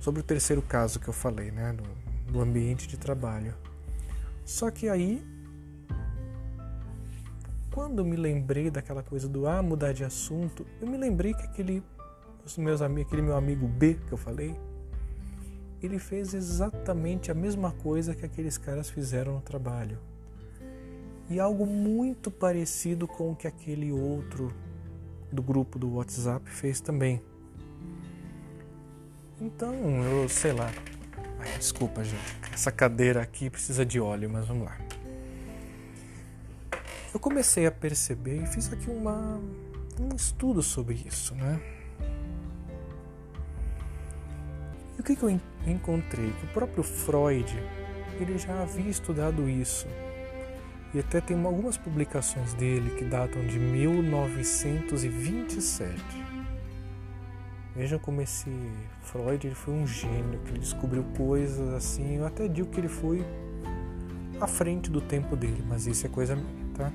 Sobre 0.00 0.20
o 0.20 0.24
terceiro 0.24 0.60
caso 0.60 0.98
que 0.98 1.06
eu 1.06 1.14
falei, 1.14 1.52
né, 1.52 1.74
do, 2.26 2.40
ambiente 2.40 2.88
de 2.88 2.96
trabalho. 2.96 3.54
Só 4.44 4.68
que 4.68 4.88
aí 4.88 5.24
quando 7.70 8.04
me 8.04 8.16
lembrei 8.16 8.68
daquela 8.68 9.02
coisa 9.02 9.28
do 9.28 9.46
ah, 9.46 9.62
mudar 9.62 9.92
de 9.92 10.04
assunto, 10.04 10.66
eu 10.80 10.88
me 10.88 10.98
lembrei 10.98 11.32
que 11.32 11.42
aquele 11.42 11.82
os 12.44 12.58
meus 12.58 12.82
amigos, 12.82 13.06
aquele 13.06 13.22
meu 13.22 13.36
amigo 13.36 13.68
B 13.68 13.94
que 14.08 14.12
eu 14.12 14.18
falei, 14.18 14.58
ele 15.80 16.00
fez 16.00 16.34
exatamente 16.34 17.30
a 17.30 17.34
mesma 17.34 17.70
coisa 17.70 18.12
que 18.12 18.26
aqueles 18.26 18.58
caras 18.58 18.90
fizeram 18.90 19.34
no 19.34 19.40
trabalho. 19.40 19.98
E 21.32 21.40
algo 21.40 21.64
muito 21.64 22.30
parecido 22.30 23.08
com 23.08 23.32
o 23.32 23.34
que 23.34 23.46
aquele 23.46 23.90
outro 23.90 24.52
do 25.32 25.42
grupo 25.42 25.78
do 25.78 25.94
WhatsApp 25.94 26.46
fez 26.50 26.78
também. 26.78 27.22
Então, 29.40 29.74
eu 30.04 30.28
sei 30.28 30.52
lá. 30.52 30.70
Ai, 31.38 31.56
desculpa, 31.56 32.04
gente. 32.04 32.36
Essa 32.52 32.70
cadeira 32.70 33.22
aqui 33.22 33.48
precisa 33.48 33.82
de 33.82 33.98
óleo, 33.98 34.28
mas 34.28 34.46
vamos 34.46 34.66
lá. 34.66 34.78
Eu 37.14 37.18
comecei 37.18 37.64
a 37.66 37.72
perceber 37.72 38.42
e 38.42 38.46
fiz 38.46 38.70
aqui 38.70 38.90
uma, 38.90 39.40
um 39.98 40.14
estudo 40.14 40.62
sobre 40.62 41.02
isso, 41.06 41.34
né? 41.34 41.58
o 44.98 45.02
que, 45.02 45.16
que 45.16 45.22
eu 45.22 45.40
encontrei? 45.66 46.30
Que 46.30 46.44
o 46.44 46.48
próprio 46.48 46.82
Freud 46.84 47.56
ele 48.20 48.36
já 48.36 48.60
havia 48.60 48.90
estudado 48.90 49.48
isso. 49.48 49.88
E 50.94 50.98
até 50.98 51.20
tem 51.20 51.40
algumas 51.44 51.76
publicações 51.78 52.54
dele 52.54 52.90
que 52.96 53.04
datam 53.04 53.46
de 53.46 53.58
1927. 53.58 55.92
Vejam 57.74 57.98
como 57.98 58.20
esse 58.20 58.50
Freud 59.00 59.46
ele 59.46 59.54
foi 59.54 59.72
um 59.72 59.86
gênio, 59.86 60.38
que 60.44 60.50
ele 60.50 60.58
descobriu 60.58 61.02
coisas 61.16 61.72
assim. 61.72 62.16
Eu 62.16 62.26
até 62.26 62.46
digo 62.46 62.68
que 62.68 62.78
ele 62.78 62.88
foi 62.88 63.24
à 64.38 64.46
frente 64.46 64.90
do 64.90 65.00
tempo 65.00 65.34
dele, 65.34 65.64
mas 65.66 65.86
isso 65.86 66.04
é 66.04 66.10
coisa 66.10 66.36
minha, 66.36 66.66
tá? 66.74 66.92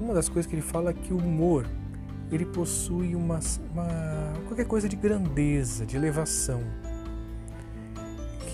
Uma 0.00 0.14
das 0.14 0.28
coisas 0.28 0.48
que 0.48 0.56
ele 0.56 0.62
fala 0.62 0.90
é 0.90 0.94
que 0.94 1.12
o 1.12 1.18
humor 1.18 1.64
ele 2.32 2.46
possui 2.46 3.14
uma, 3.14 3.38
uma 3.72 4.32
qualquer 4.46 4.66
coisa 4.66 4.88
de 4.88 4.96
grandeza, 4.96 5.86
de 5.86 5.96
elevação. 5.96 6.60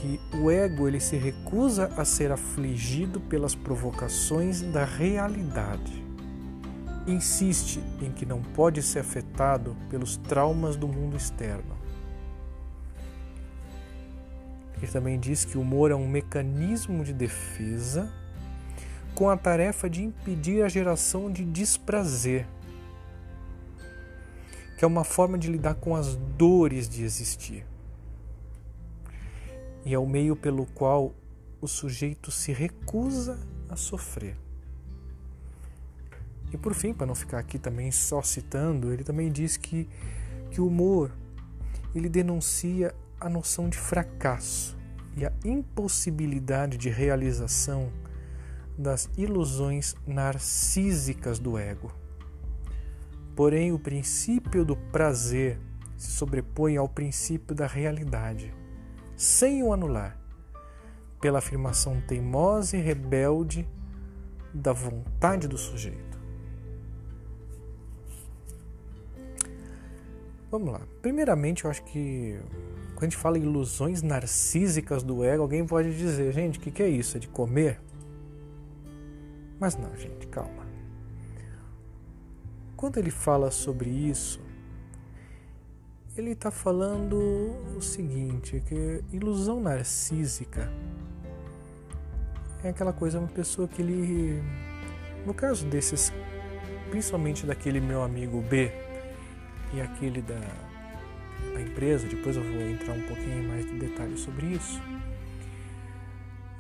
Que 0.00 0.20
o 0.37 0.50
ego 0.50 0.87
ele 0.87 1.00
se 1.00 1.16
recusa 1.16 1.90
a 1.96 2.04
ser 2.04 2.30
afligido 2.30 3.20
pelas 3.20 3.54
provocações 3.54 4.62
da 4.62 4.85
realidade. 4.85 6.04
Insiste 7.06 7.80
em 8.00 8.11
que 8.11 8.26
não 8.26 8.42
pode 8.42 8.82
ser 8.82 9.00
afetado 9.00 9.76
pelos 9.88 10.16
traumas 10.16 10.76
do 10.76 10.88
mundo 10.88 11.16
externo. 11.16 11.76
Ele 14.76 14.90
também 14.90 15.18
diz 15.18 15.44
que 15.44 15.56
o 15.56 15.62
humor 15.62 15.90
é 15.90 15.94
um 15.94 16.09
mecanismo 16.09 17.02
de 17.02 17.12
defesa 17.12 18.12
com 19.14 19.30
a 19.30 19.37
tarefa 19.37 19.88
de 19.88 20.02
impedir 20.02 20.62
a 20.62 20.68
geração 20.68 21.32
de 21.32 21.44
desprazer 21.44 22.46
que 24.76 24.85
é 24.85 24.88
uma 24.88 25.04
forma 25.04 25.38
de 25.38 25.50
lidar 25.50 25.74
com 25.74 25.96
as 25.96 26.16
dores 26.16 26.88
de 26.88 27.02
existir. 27.02 27.64
E 29.87 29.94
é 29.94 29.99
o 29.99 30.05
meio 30.05 30.35
pelo 30.35 30.66
qual 30.66 31.14
o 31.61 31.68
sujeito 31.68 32.33
se 32.33 32.53
recusa 32.53 33.38
a 33.68 33.77
sofrer. 33.77 34.37
E 36.53 36.57
por 36.59 36.75
fim, 36.75 36.92
para 36.92 37.07
não 37.07 37.14
ficar 37.14 37.38
aqui 37.38 37.57
também 37.57 37.92
só 37.92 38.20
citando, 38.20 38.92
ele 38.92 39.05
também 39.05 39.31
diz 39.31 39.57
que, 39.57 39.88
que 40.51 40.61
o 40.61 40.66
humor 40.66 41.12
ele 41.94 42.09
denuncia 42.09 42.92
a 43.20 43.29
noção 43.29 43.68
de 43.68 43.79
fracasso 43.79 44.77
e 45.16 45.25
a 45.25 45.33
impossibilidade 45.44 46.77
de 46.77 46.90
realização 46.90 47.90
das 48.77 49.09
ilusões 49.16 49.94
narcísicas 50.05 51.38
do 51.38 51.57
ego. 51.57 51.92
Porém, 53.37 53.72
o 53.72 53.79
princípio 53.79 54.64
do 54.64 54.77
prazer 54.77 55.59
se 55.96 56.11
sobrepõe 56.11 56.77
ao 56.77 56.88
princípio 56.88 57.55
da 57.55 57.66
realidade, 57.66 58.53
sem 59.16 59.62
o 59.62 59.72
anular, 59.72 60.18
pela 61.20 61.38
afirmação 61.38 62.00
teimosa 62.02 62.76
e 62.76 62.81
rebelde 62.81 63.66
da 64.52 64.72
vontade 64.72 65.48
do 65.48 65.57
sujeito. 65.57 66.07
Vamos 70.50 70.72
lá. 70.72 70.81
Primeiramente, 71.02 71.64
eu 71.64 71.70
acho 71.70 71.83
que 71.85 72.38
quando 72.94 73.02
a 73.02 73.05
gente 73.07 73.16
fala 73.16 73.38
ilusões 73.38 74.02
narcísicas 74.02 75.02
do 75.02 75.24
ego, 75.24 75.42
alguém 75.42 75.66
pode 75.66 75.96
dizer, 75.96 76.33
gente, 76.33 76.59
o 76.59 76.62
que, 76.62 76.70
que 76.70 76.83
é 76.83 76.88
isso? 76.88 77.16
É 77.16 77.20
de 77.20 77.29
comer? 77.29 77.81
Mas 79.59 79.76
não, 79.76 79.94
gente, 79.96 80.26
calma. 80.29 80.66
Quando 82.76 82.98
ele 82.98 83.11
fala 83.11 83.50
sobre 83.50 83.90
isso, 83.90 84.40
ele 86.16 86.33
está 86.33 86.50
falando 86.50 87.16
o 87.76 87.81
seguinte, 87.81 88.62
que 88.66 89.02
ilusão 89.12 89.61
narcísica. 89.61 90.70
É 92.64 92.70
aquela 92.70 92.92
coisa, 92.92 93.18
uma 93.18 93.29
pessoa 93.29 93.68
que 93.68 93.83
ele, 93.83 94.42
no 95.26 95.35
caso 95.35 95.66
desses, 95.66 96.12
principalmente 96.90 97.44
daquele 97.44 97.81
meu 97.81 98.02
amigo 98.02 98.40
B 98.40 98.72
e 99.74 99.81
aquele 99.81 100.22
da, 100.22 100.40
da 101.52 101.61
empresa, 101.61 102.07
depois 102.07 102.37
eu 102.37 102.42
vou 102.42 102.62
entrar 102.62 102.94
um 102.94 103.02
pouquinho 103.02 103.46
mais 103.48 103.66
de 103.66 103.79
detalhes 103.79 104.20
sobre 104.20 104.46
isso 104.46 104.81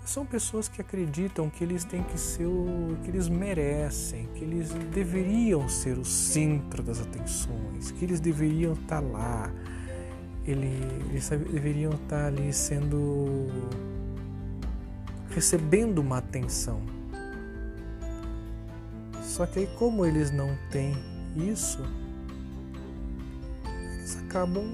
são 0.06 0.24
pessoas 0.24 0.68
que 0.68 0.80
acreditam 0.80 1.50
que 1.50 1.64
eles 1.64 1.84
têm 1.84 2.02
que 2.04 2.18
ser 2.18 2.46
o 2.46 2.96
que 3.02 3.10
eles 3.10 3.28
merecem, 3.28 4.28
que 4.34 4.44
eles 4.44 4.70
deveriam 4.92 5.68
ser 5.68 5.98
o 5.98 6.04
centro 6.04 6.82
das 6.82 7.00
atenções, 7.00 7.90
que 7.90 8.04
eles 8.04 8.20
deveriam 8.20 8.74
estar 8.74 9.00
lá, 9.00 9.52
eles 10.46 11.28
deveriam 11.50 11.92
estar 11.92 12.26
ali 12.26 12.52
sendo 12.52 13.48
recebendo 15.30 15.98
uma 15.98 16.18
atenção. 16.18 16.80
Só 19.22 19.44
que 19.44 19.58
aí 19.58 19.68
como 19.76 20.06
eles 20.06 20.30
não 20.30 20.56
têm 20.70 20.96
isso, 21.36 21.80
eles 23.98 24.16
acabam 24.24 24.64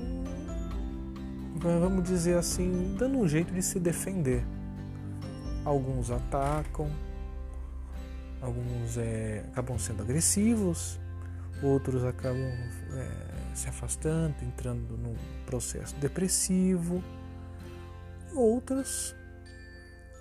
vamos 1.57 2.05
dizer 2.05 2.37
assim, 2.37 2.95
dando 2.99 3.18
um 3.18 3.27
jeito 3.27 3.55
de 3.55 3.62
se 3.62 3.79
defender. 3.79 4.45
Alguns 5.64 6.11
atacam, 6.11 6.90
alguns 8.40 8.98
é, 8.98 9.44
acabam 9.53 9.79
sendo 9.79 10.03
agressivos, 10.03 10.98
outros 11.62 12.05
acabam 12.05 12.40
é, 12.40 13.55
se 13.55 13.68
afastando, 13.68 14.35
entrando 14.42 14.96
num 14.96 15.14
processo 15.46 15.94
depressivo, 15.96 17.03
outros 18.35 19.14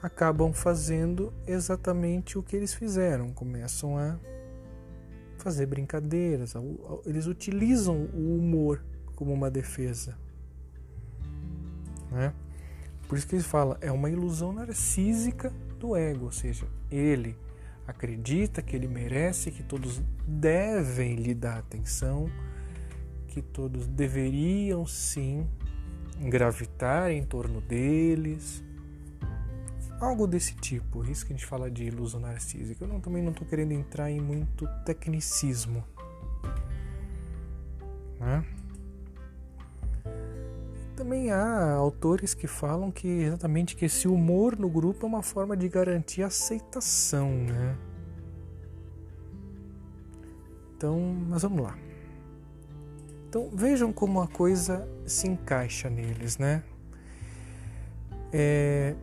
acabam 0.01 0.53
fazendo 0.53 1.33
exatamente 1.47 2.37
o 2.37 2.43
que 2.43 2.55
eles 2.55 2.73
fizeram, 2.73 3.31
começam 3.31 3.97
a 3.97 4.17
fazer 5.37 5.65
brincadeiras, 5.65 6.53
eles 7.05 7.25
utilizam 7.25 8.05
o 8.13 8.37
humor 8.37 8.83
como 9.15 9.33
uma 9.33 9.49
defesa. 9.49 10.17
Né? 12.11 12.33
Por 13.11 13.17
isso 13.17 13.27
que 13.27 13.35
ele 13.35 13.43
fala, 13.43 13.77
é 13.81 13.91
uma 13.91 14.09
ilusão 14.09 14.53
narcísica 14.53 15.51
do 15.77 15.97
ego, 15.97 16.27
ou 16.27 16.31
seja, 16.31 16.65
ele 16.89 17.35
acredita 17.85 18.61
que 18.61 18.73
ele 18.73 18.87
merece, 18.87 19.51
que 19.51 19.61
todos 19.61 20.01
devem 20.25 21.15
lhe 21.15 21.33
dar 21.33 21.57
atenção, 21.57 22.31
que 23.27 23.41
todos 23.41 23.85
deveriam 23.85 24.87
sim 24.87 25.45
gravitar 26.21 27.11
em 27.11 27.21
torno 27.21 27.59
deles. 27.59 28.63
Algo 29.99 30.25
desse 30.25 30.55
tipo, 30.55 31.03
isso 31.03 31.25
que 31.25 31.33
a 31.33 31.35
gente 31.35 31.45
fala 31.45 31.69
de 31.69 31.83
ilusão 31.83 32.21
narcísica. 32.21 32.85
Eu 32.85 32.87
não, 32.87 33.01
também 33.01 33.21
não 33.21 33.33
estou 33.33 33.45
querendo 33.45 33.73
entrar 33.73 34.09
em 34.09 34.21
muito 34.21 34.65
tecnicismo. 34.85 35.83
Né? 38.21 38.45
Também 40.95 41.31
há 41.31 41.71
autores 41.73 42.33
que 42.33 42.47
falam 42.47 42.91
que 42.91 43.07
exatamente 43.07 43.75
que 43.75 43.85
esse 43.85 44.07
humor 44.07 44.57
no 44.57 44.69
grupo 44.69 45.05
é 45.05 45.09
uma 45.09 45.23
forma 45.23 45.55
de 45.55 45.67
garantir 45.67 46.21
aceitação, 46.21 47.29
né? 47.29 47.77
Então, 50.75 50.99
mas 51.29 51.43
vamos 51.43 51.63
lá. 51.63 51.77
Então 53.27 53.49
vejam 53.53 53.93
como 53.93 54.21
a 54.21 54.27
coisa 54.27 54.87
se 55.05 55.27
encaixa 55.27 55.89
neles, 55.89 56.37
né? 56.37 56.63
É, 58.33 58.95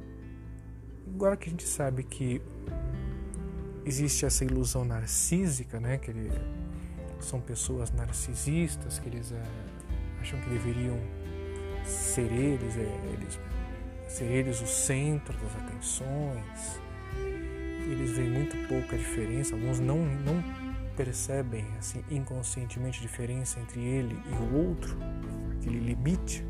agora 1.15 1.37
que 1.37 1.49
a 1.49 1.51
gente 1.51 1.67
sabe 1.67 2.03
que 2.03 2.41
existe 3.85 4.27
essa 4.27 4.45
ilusão 4.45 4.85
narcísica, 4.85 5.81
né? 5.81 5.99
Que 5.99 6.11
ele, 6.11 6.31
são 7.21 7.41
pessoas 7.41 7.91
narcisistas, 7.91 8.99
que 8.99 9.09
eles 9.09 9.33
é, 9.33 9.43
acham 10.21 10.39
que 10.41 10.51
deveriam 10.51 10.99
ser 11.89 12.31
eles, 12.33 12.77
é, 12.77 13.01
eles, 13.13 13.41
ser 14.09 14.25
eles 14.25 14.61
o 14.61 14.67
centro 14.67 15.37
das 15.39 15.57
atenções. 15.57 16.81
Eles 17.91 18.11
veem 18.11 18.31
muito 18.31 18.57
pouca 18.69 18.97
diferença, 18.97 19.55
alguns 19.55 19.81
não, 19.81 19.99
não 19.99 20.43
percebem 20.97 21.65
assim 21.79 22.05
inconscientemente 22.11 22.99
a 22.99 23.03
diferença 23.03 23.61
entre 23.61 23.81
ele 23.81 24.21
e 24.27 24.55
o 24.55 24.69
outro, 24.69 24.97
aquele 25.57 25.79
limite. 25.79 26.45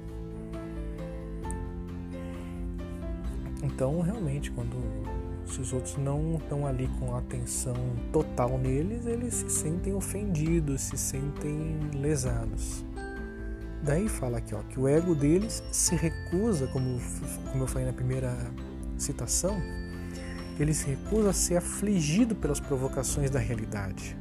Então, 3.62 4.00
realmente, 4.00 4.50
quando 4.50 4.76
se 5.44 5.60
os 5.60 5.72
outros 5.72 5.96
não 5.96 6.36
estão 6.36 6.66
ali 6.66 6.88
com 6.98 7.16
atenção 7.16 7.74
total 8.12 8.58
neles, 8.58 9.06
eles 9.06 9.34
se 9.34 9.50
sentem 9.50 9.94
ofendidos, 9.94 10.82
se 10.82 10.96
sentem 10.96 11.78
lesados. 11.94 12.84
Daí 13.82 14.08
fala 14.08 14.38
aqui 14.38 14.54
ó, 14.54 14.62
que 14.62 14.78
o 14.78 14.88
ego 14.88 15.14
deles 15.14 15.62
se 15.72 15.94
recusa, 15.94 16.66
como, 16.68 17.00
como 17.50 17.64
eu 17.64 17.66
falei 17.66 17.86
na 17.86 17.92
primeira 17.92 18.36
citação, 18.96 19.56
ele 20.58 20.74
se 20.74 20.86
recusa 20.90 21.30
a 21.30 21.32
ser 21.32 21.56
afligido 21.56 22.34
pelas 22.34 22.58
provocações 22.58 23.30
da 23.30 23.38
realidade. 23.38 24.16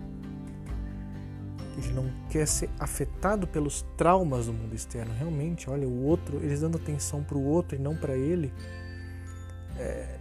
Ele 1.77 1.93
não 1.93 2.11
quer 2.29 2.47
ser 2.47 2.69
afetado 2.79 3.47
pelos 3.47 3.83
traumas 3.95 4.47
do 4.47 4.53
mundo 4.53 4.73
externo. 4.73 5.13
Realmente, 5.13 5.69
olha, 5.69 5.87
o 5.87 6.03
outro, 6.03 6.37
eles 6.37 6.61
dando 6.61 6.77
atenção 6.77 7.23
para 7.23 7.37
o 7.37 7.43
outro 7.43 7.75
e 7.77 7.81
não 7.81 7.95
para 7.95 8.15
ele, 8.15 8.53
é, 9.77 10.19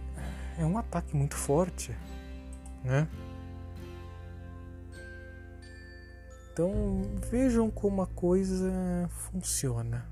é 0.59 0.65
um 0.65 0.77
ataque 0.77 1.15
muito 1.15 1.35
forte, 1.35 1.95
né? 2.83 3.07
Então 6.57 7.03
vejam 7.29 7.69
como 7.69 8.01
a 8.01 8.07
coisa 8.07 8.67
funciona. 9.09 10.09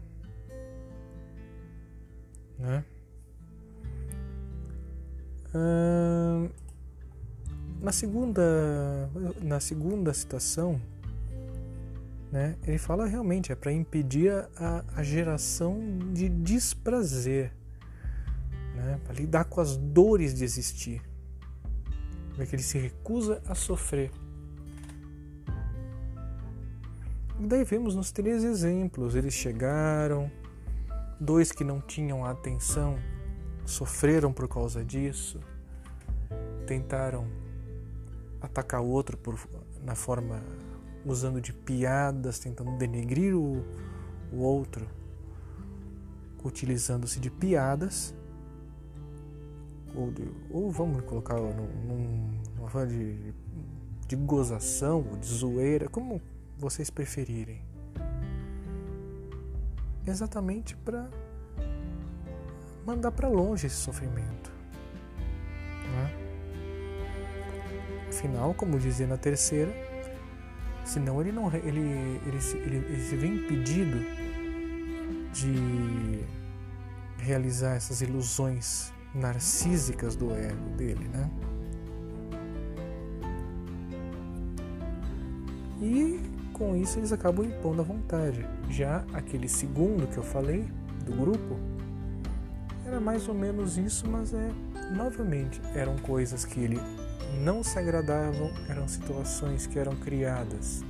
Né? 2.59 2.85
Ah, 5.55 6.47
na 7.81 7.91
segunda 7.91 9.09
na 9.41 9.59
segunda 9.59 10.13
citação 10.13 10.79
né, 12.31 12.55
ele 12.63 12.77
fala 12.77 13.07
realmente 13.07 13.51
é 13.51 13.55
para 13.55 13.71
impedir 13.71 14.31
a, 14.55 14.85
a, 14.95 15.01
geração 15.01 15.79
de 16.13 16.29
desprazer 16.29 17.51
né, 18.75 18.99
para 19.03 19.15
lidar 19.15 19.45
com 19.45 19.61
as 19.61 19.77
dores 19.77 20.35
de 20.35 20.43
existir 20.43 21.01
porque 22.35 22.55
ele 22.55 22.63
se 22.63 22.77
recusa 22.77 23.41
a 23.47 23.55
sofrer 23.55 24.11
Daí 27.39 27.63
vemos 27.63 27.95
nos 27.95 28.11
três 28.11 28.43
exemplos: 28.43 29.13
eles 29.15 29.33
chegaram, 29.33 30.31
dois 31.19 31.51
que 31.51 31.63
não 31.63 31.81
tinham 31.81 32.25
atenção 32.25 32.97
sofreram 33.65 34.31
por 34.31 34.47
causa 34.47 34.85
disso, 34.85 35.39
tentaram 36.65 37.27
atacar 38.39 38.81
o 38.81 38.87
outro 38.87 39.17
por, 39.17 39.37
na 39.83 39.95
forma 39.95 40.41
usando 41.05 41.41
de 41.41 41.51
piadas, 41.51 42.39
tentando 42.39 42.77
denegrir 42.77 43.35
o, 43.35 43.63
o 44.31 44.37
outro, 44.37 44.87
utilizando-se 46.43 47.19
de 47.19 47.29
piadas, 47.29 48.13
ou, 49.95 50.11
de, 50.11 50.27
ou 50.49 50.71
vamos 50.71 51.03
colocar 51.03 51.35
num, 51.35 52.39
numa 52.55 52.69
forma 52.69 52.87
de, 52.87 53.33
de 54.07 54.15
gozação, 54.15 55.03
de 55.19 55.27
zoeira, 55.27 55.87
como 55.89 56.21
vocês 56.57 56.89
preferirem. 56.89 57.61
Exatamente 60.07 60.75
para 60.77 61.09
mandar 62.85 63.11
para 63.11 63.27
longe 63.27 63.67
esse 63.67 63.75
sofrimento. 63.75 64.51
Né? 65.91 66.25
Afinal, 68.09 68.53
como 68.53 68.77
dizia 68.79 69.07
na 69.07 69.17
terceira, 69.17 69.73
senão 70.85 71.19
ele 71.19 71.31
não 71.31 71.47
ele, 71.47 71.67
ele, 71.67 72.37
ele, 72.65 72.77
ele 72.77 73.01
se 73.01 73.15
vê 73.15 73.27
impedido 73.27 73.97
de 75.33 76.23
realizar 77.17 77.75
essas 77.75 78.01
ilusões 78.01 78.93
narcísicas 79.13 80.15
do 80.15 80.31
ego 80.33 80.69
dele, 80.77 81.07
né? 81.07 81.29
E 85.81 86.34
com 86.55 86.73
isso 86.73 86.97
eles 86.97 87.11
acabam 87.11 87.45
impondo 87.45 87.81
a 87.81 87.85
vontade. 87.85 88.47
Já 88.69 89.03
aquele 89.13 89.49
segundo 89.49 90.07
que 90.07 90.17
eu 90.17 90.23
falei, 90.23 90.65
do 91.05 91.11
grupo, 91.11 91.59
era 92.85 92.99
mais 92.99 93.27
ou 93.27 93.35
menos 93.35 93.77
isso, 93.77 94.07
mas 94.07 94.33
é 94.33 94.51
novamente 94.95 95.61
eram 95.75 95.97
coisas 95.97 96.45
que 96.45 96.59
ele 96.59 96.79
não 97.43 97.61
se 97.61 97.77
agradavam, 97.77 98.49
eram 98.69 98.87
situações 98.87 99.67
que 99.67 99.77
eram 99.77 99.95
criadas, 99.97 100.83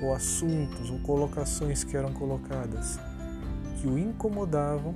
ou 0.00 0.14
assuntos, 0.14 0.90
ou 0.90 0.98
colocações 1.00 1.82
que 1.82 1.96
eram 1.96 2.12
colocadas 2.12 2.98
que 3.80 3.88
o 3.88 3.98
incomodavam 3.98 4.94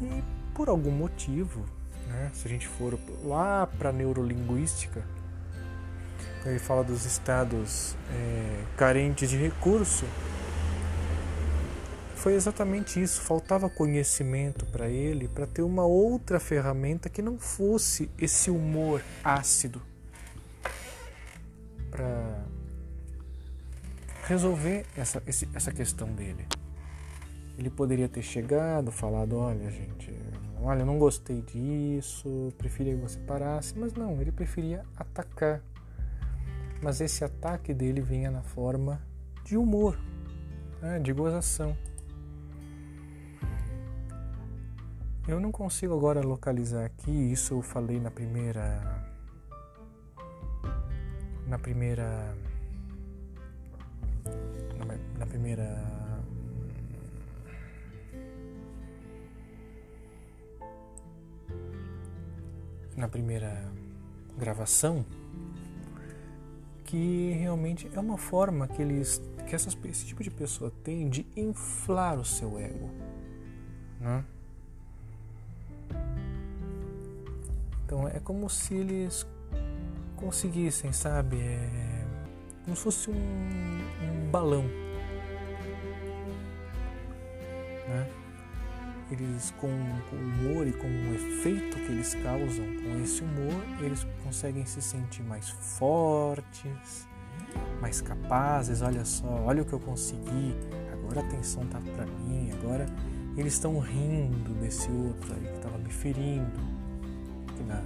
e 0.00 0.22
por 0.54 0.68
algum 0.68 0.90
motivo, 0.90 1.64
né, 2.08 2.30
se 2.32 2.48
a 2.48 2.50
gente 2.50 2.66
for 2.66 2.98
lá 3.22 3.66
para 3.66 3.92
neurolinguística, 3.92 5.04
ele 6.50 6.58
fala 6.58 6.82
dos 6.82 7.04
estados 7.04 7.96
é, 8.12 8.64
carentes 8.76 9.30
de 9.30 9.36
recurso, 9.36 10.04
foi 12.18 12.34
exatamente 12.34 13.00
isso. 13.00 13.20
Faltava 13.20 13.70
conhecimento 13.70 14.66
para 14.66 14.88
ele 14.88 15.28
para 15.28 15.46
ter 15.46 15.62
uma 15.62 15.84
outra 15.84 16.40
ferramenta 16.40 17.08
que 17.08 17.22
não 17.22 17.38
fosse 17.38 18.10
esse 18.18 18.50
humor 18.50 19.02
ácido 19.22 19.80
para 21.90 22.44
resolver 24.26 24.84
essa, 24.96 25.22
essa 25.54 25.72
questão 25.72 26.12
dele. 26.12 26.46
Ele 27.56 27.70
poderia 27.70 28.08
ter 28.08 28.22
chegado, 28.22 28.92
falado: 28.92 29.36
Olha, 29.36 29.70
gente, 29.70 30.12
olha, 30.60 30.84
não 30.84 30.98
gostei 30.98 31.40
disso, 31.42 32.52
preferia 32.58 32.94
que 32.94 33.00
você 33.00 33.18
parasse, 33.20 33.78
mas 33.78 33.94
não, 33.94 34.20
ele 34.20 34.30
preferia 34.30 34.84
atacar 34.96 35.62
mas 36.82 37.00
esse 37.00 37.24
ataque 37.24 37.74
dele 37.74 38.00
vinha 38.00 38.30
na 38.30 38.42
forma 38.42 39.00
de 39.44 39.56
humor, 39.56 39.98
né, 40.80 40.98
de 40.98 41.12
gozação. 41.12 41.76
Eu 45.26 45.38
não 45.38 45.52
consigo 45.52 45.94
agora 45.94 46.22
localizar 46.22 46.86
aqui, 46.86 47.10
isso 47.10 47.54
eu 47.54 47.62
falei 47.62 48.00
na 48.00 48.10
primeira. 48.10 48.80
Na 51.46 51.58
primeira. 51.58 52.34
Na, 55.18 55.26
primeira. 55.26 55.84
Na 62.96 63.08
primeira 63.08 63.70
gravação, 64.38 65.04
que 66.88 67.32
realmente 67.32 67.86
é 67.92 68.00
uma 68.00 68.16
forma 68.16 68.66
que 68.66 68.80
eles 68.80 69.20
que 69.46 69.54
essas, 69.54 69.76
esse 69.84 70.06
tipo 70.06 70.22
de 70.22 70.30
pessoa 70.30 70.72
tem 70.82 71.06
de 71.10 71.26
inflar 71.36 72.18
o 72.18 72.24
seu 72.24 72.58
ego, 72.58 72.90
né? 74.00 74.24
Então 77.84 78.08
é 78.08 78.18
como 78.20 78.48
se 78.48 78.74
eles 78.74 79.26
conseguissem, 80.16 80.90
sabe? 80.90 81.36
É 81.36 82.06
como 82.64 82.74
se 82.74 82.82
fosse 82.82 83.10
um, 83.10 83.14
um 83.14 84.30
balão. 84.30 84.64
Né? 87.86 88.10
Eles, 89.10 89.54
com, 89.58 89.68
com 90.10 90.16
o 90.16 90.18
humor 90.18 90.66
e 90.66 90.72
com 90.72 90.86
o 90.86 91.14
efeito 91.14 91.76
que 91.78 91.92
eles 91.92 92.14
causam 92.14 92.66
com 92.82 93.02
esse 93.02 93.22
humor, 93.22 93.64
eles 93.80 94.06
conseguem 94.22 94.66
se 94.66 94.82
sentir 94.82 95.22
mais 95.22 95.48
fortes, 95.48 97.08
mais 97.80 98.02
capazes. 98.02 98.82
Olha 98.82 99.04
só, 99.04 99.26
olha 99.46 99.62
o 99.62 99.64
que 99.64 99.72
eu 99.72 99.80
consegui. 99.80 100.54
Agora 100.92 101.20
a 101.20 101.24
atenção 101.24 101.66
tá 101.66 101.80
para 101.80 102.04
mim. 102.04 102.50
Agora 102.52 102.86
eles 103.36 103.54
estão 103.54 103.78
rindo 103.78 104.52
desse 104.60 104.90
outro 104.90 105.32
aí 105.32 105.46
que 105.46 105.56
estava 105.56 105.78
me 105.78 105.90
ferindo 105.90 106.78
que 107.58 107.64
na 107.64 107.82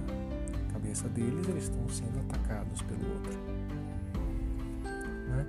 cabeça 0.71 1.09
deles 1.09 1.47
eles 1.47 1.63
estão 1.63 1.89
sendo 1.89 2.19
atacados 2.19 2.81
pelo 2.83 3.13
outro. 3.13 3.39
Né? 5.29 5.47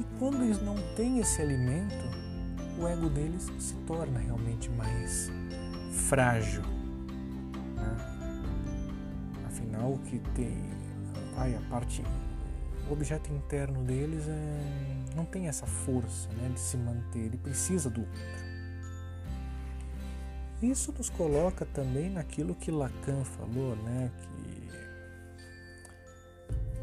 E 0.00 0.18
quando 0.18 0.42
eles 0.42 0.60
não 0.62 0.76
têm 0.96 1.18
esse 1.18 1.42
alimento, 1.42 1.94
o 2.80 2.88
ego 2.88 3.08
deles 3.08 3.50
se 3.58 3.74
torna 3.86 4.18
realmente 4.18 4.70
mais 4.70 5.30
frágil. 6.08 6.62
Né? 7.76 7.96
Afinal, 9.46 9.92
o 9.92 9.98
que 9.98 10.18
tem 10.34 10.70
ai, 11.36 11.54
a 11.54 11.60
parte, 11.70 12.02
o 12.88 12.92
objeto 12.92 13.32
interno 13.32 13.82
deles 13.82 14.28
é, 14.28 15.14
não 15.14 15.24
tem 15.24 15.48
essa 15.48 15.66
força 15.66 16.28
né, 16.32 16.50
de 16.52 16.60
se 16.60 16.76
manter, 16.76 17.20
ele 17.20 17.38
precisa 17.38 17.88
do 17.88 18.00
outro. 18.00 18.50
Isso 20.62 20.92
nos 20.92 21.08
coloca 21.08 21.64
também 21.64 22.10
naquilo 22.10 22.54
que 22.54 22.70
Lacan 22.70 23.24
falou, 23.24 23.74
né? 23.76 24.10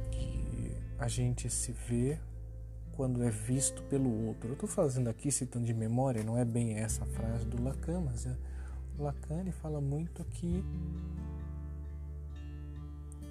Que, 0.09 0.17
que 0.17 0.75
a 0.97 1.07
gente 1.07 1.47
se 1.47 1.71
vê 1.71 2.17
quando 2.97 3.23
é 3.23 3.29
visto 3.29 3.83
pelo 3.83 4.25
outro. 4.25 4.49
Eu 4.49 4.53
estou 4.53 4.67
fazendo 4.67 5.07
aqui 5.07 5.31
citando 5.31 5.65
de 5.65 5.73
memória, 5.73 6.23
não 6.23 6.35
é 6.35 6.43
bem 6.43 6.73
essa 6.79 7.05
frase 7.05 7.45
do 7.45 7.61
Lacan, 7.63 8.01
mas 8.01 8.25
é, 8.25 8.35
o 8.97 9.03
Lacan 9.03 9.39
ele 9.39 9.51
fala 9.51 9.79
muito 9.79 10.25
que 10.25 10.65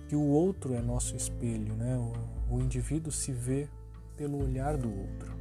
que 0.09 0.14
o 0.14 0.22
outro 0.22 0.72
é 0.72 0.81
nosso 0.81 1.16
espelho, 1.16 1.74
né? 1.74 1.96
O, 2.48 2.55
o 2.55 2.61
indivíduo 2.61 3.11
se 3.11 3.33
vê 3.33 3.68
pelo 4.16 4.40
olhar 4.40 4.76
do 4.76 4.88
outro. 4.88 5.35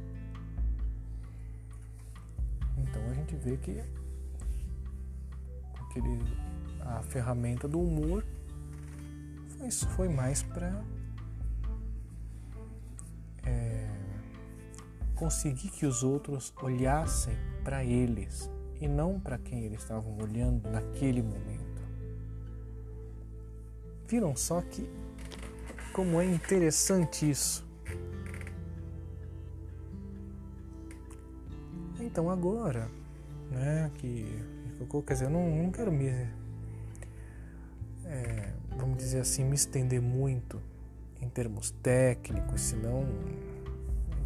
Então 2.76 3.00
a 3.08 3.14
gente 3.14 3.36
vê 3.36 3.56
que 3.56 3.80
aquele, 5.84 6.18
a 6.80 7.00
ferramenta 7.04 7.68
do 7.68 7.80
humor 7.80 8.24
foi, 9.56 9.70
foi 9.70 10.08
mais 10.08 10.42
para 10.42 10.82
conseguir 15.16 15.70
que 15.70 15.84
os 15.84 16.04
outros 16.04 16.54
olhassem 16.62 17.34
para 17.64 17.84
eles 17.84 18.48
e 18.80 18.86
não 18.86 19.18
para 19.18 19.38
quem 19.38 19.64
eles 19.64 19.82
estavam 19.82 20.16
olhando 20.18 20.70
naquele 20.70 21.22
momento. 21.22 21.82
Viram 24.06 24.36
só 24.36 24.62
que 24.62 24.88
como 25.92 26.20
é 26.20 26.26
interessante 26.26 27.28
isso. 27.28 27.66
Então 31.98 32.30
agora, 32.30 32.88
né, 33.50 33.90
que 33.94 34.56
Quer 35.06 35.14
dizer, 35.14 35.24
eu 35.26 35.30
não, 35.30 35.48
não 35.64 35.70
quero 35.70 35.90
me. 35.90 36.06
É, 38.04 38.52
vamos 38.76 38.98
dizer 38.98 39.20
assim, 39.20 39.42
me 39.42 39.54
estender 39.54 40.00
muito 40.00 40.60
em 41.20 41.28
termos 41.28 41.70
técnicos, 41.82 42.60
senão 42.60 43.04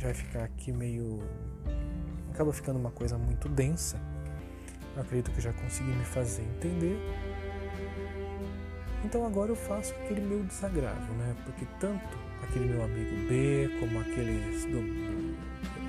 vai 0.03 0.15
ficar 0.15 0.45
aqui 0.45 0.73
meio. 0.73 1.21
acaba 2.33 2.53
ficando 2.53 2.79
uma 2.79 2.91
coisa 2.91 3.19
muito 3.19 3.49
densa. 3.49 4.01
Eu 4.97 5.03
acredito 5.03 5.31
que 5.31 5.41
já 5.41 5.53
consegui 5.53 5.91
me 5.91 6.05
fazer 6.05 6.43
entender. 6.43 6.99
Então 9.05 9.25
agora 9.25 9.51
eu 9.51 9.57
faço 9.57 9.95
aquele 9.95 10.21
meu 10.21 10.43
desagravo, 10.43 11.13
né? 11.15 11.35
Porque 11.45 11.67
tanto 11.79 12.19
aquele 12.43 12.67
meu 12.67 12.83
amigo 12.83 13.29
B, 13.29 13.77
como 13.79 14.01
aqueles 14.01 14.65
do, 14.67 14.79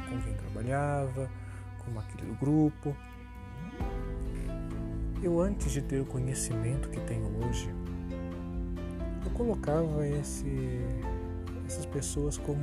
com 0.09 0.21
quem 0.21 0.33
trabalhava, 0.35 1.29
como 1.83 1.99
aquele 1.99 2.27
do 2.27 2.35
grupo, 2.35 2.95
eu, 5.23 5.39
antes 5.39 5.71
de 5.71 5.81
ter 5.81 5.99
o 5.99 6.05
conhecimento 6.05 6.89
que 6.89 6.99
tenho 7.01 7.27
hoje, 7.45 7.69
eu 9.23 9.31
colocava 9.31 10.07
esse, 10.07 10.81
essas 11.67 11.85
pessoas 11.85 12.37
como 12.37 12.57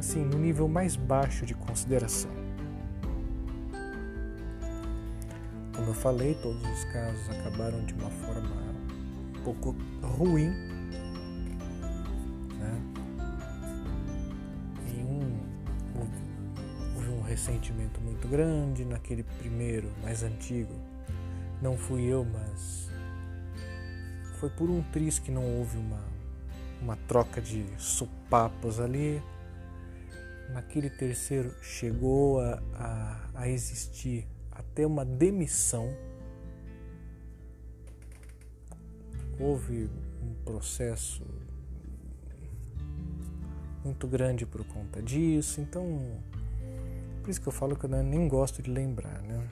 assim, 0.00 0.24
no 0.24 0.36
nível 0.36 0.66
mais 0.66 0.96
baixo 0.96 1.46
de 1.46 1.54
consideração. 1.54 2.32
Como 5.76 5.88
eu 5.88 5.94
falei, 5.94 6.34
todos 6.42 6.62
os 6.62 6.84
casos 6.86 7.30
acabaram 7.30 7.84
de 7.84 7.94
uma 7.94 8.10
forma 8.10 8.56
um 9.38 9.42
pouco 9.44 9.76
ruim 10.02 10.70
ressentimento 17.30 18.00
muito 18.00 18.26
grande 18.28 18.84
naquele 18.84 19.22
primeiro, 19.22 19.88
mais 20.02 20.22
antigo. 20.22 20.74
Não 21.62 21.76
fui 21.76 22.02
eu, 22.02 22.24
mas 22.24 22.90
foi 24.38 24.50
por 24.50 24.68
um 24.68 24.82
triz 24.82 25.18
que 25.18 25.30
não 25.30 25.44
houve 25.58 25.78
uma, 25.78 26.04
uma 26.82 26.96
troca 27.08 27.40
de 27.40 27.64
supapos 27.78 28.80
ali. 28.80 29.22
Naquele 30.52 30.90
terceiro 30.90 31.54
chegou 31.62 32.40
a, 32.40 32.62
a, 32.74 33.30
a 33.34 33.48
existir 33.48 34.26
até 34.50 34.86
uma 34.86 35.04
demissão. 35.04 35.88
Houve 39.38 39.90
um 40.22 40.34
processo 40.44 41.24
muito 43.84 44.06
grande 44.06 44.44
por 44.44 44.64
conta 44.64 45.02
disso, 45.02 45.60
então 45.60 46.20
por 47.22 47.30
isso 47.30 47.40
que 47.40 47.48
eu 47.48 47.52
falo 47.52 47.76
que 47.76 47.84
eu 47.84 47.88
nem 47.88 48.28
gosto 48.28 48.62
de 48.62 48.70
lembrar, 48.70 49.22
né? 49.22 49.48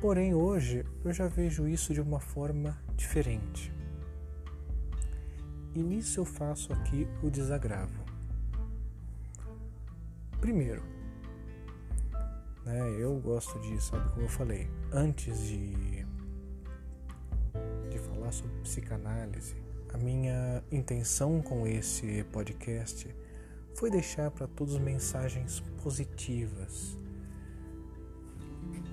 Porém, 0.00 0.34
hoje 0.34 0.84
eu 1.02 1.12
já 1.12 1.26
vejo 1.26 1.66
isso 1.66 1.94
de 1.94 2.00
uma 2.00 2.20
forma 2.20 2.78
diferente. 2.94 3.73
E 5.74 5.82
nisso 5.82 6.20
eu 6.20 6.24
faço 6.24 6.72
aqui 6.72 7.08
o 7.22 7.28
desagravo. 7.28 8.04
Primeiro, 10.40 10.82
né, 12.64 12.90
eu 12.98 13.18
gosto 13.18 13.58
de, 13.60 13.82
sabe 13.82 14.08
como 14.10 14.22
eu 14.22 14.28
falei, 14.28 14.68
antes 14.92 15.38
de, 15.38 16.06
de 17.90 17.98
falar 17.98 18.30
sobre 18.30 18.56
psicanálise, 18.60 19.56
a 19.92 19.98
minha 19.98 20.62
intenção 20.70 21.40
com 21.42 21.66
esse 21.66 22.24
podcast 22.24 23.08
foi 23.74 23.90
deixar 23.90 24.30
para 24.30 24.46
todos 24.46 24.78
mensagens 24.78 25.60
positivas. 25.82 26.98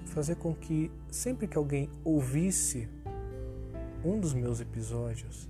Fazer 0.07 0.35
com 0.35 0.53
que 0.53 0.91
sempre 1.09 1.47
que 1.47 1.57
alguém 1.57 1.89
ouvisse 2.03 2.89
um 4.03 4.19
dos 4.19 4.33
meus 4.33 4.59
episódios, 4.59 5.49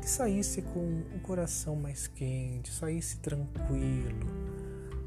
ele 0.00 0.08
saísse 0.08 0.62
com 0.62 0.80
um 0.80 1.18
coração 1.18 1.76
mais 1.76 2.06
quente, 2.06 2.72
saísse 2.72 3.18
tranquilo, 3.18 4.26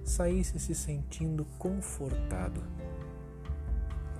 saísse 0.03 0.59
se 0.59 0.75
sentindo 0.75 1.45
confortado. 1.57 2.63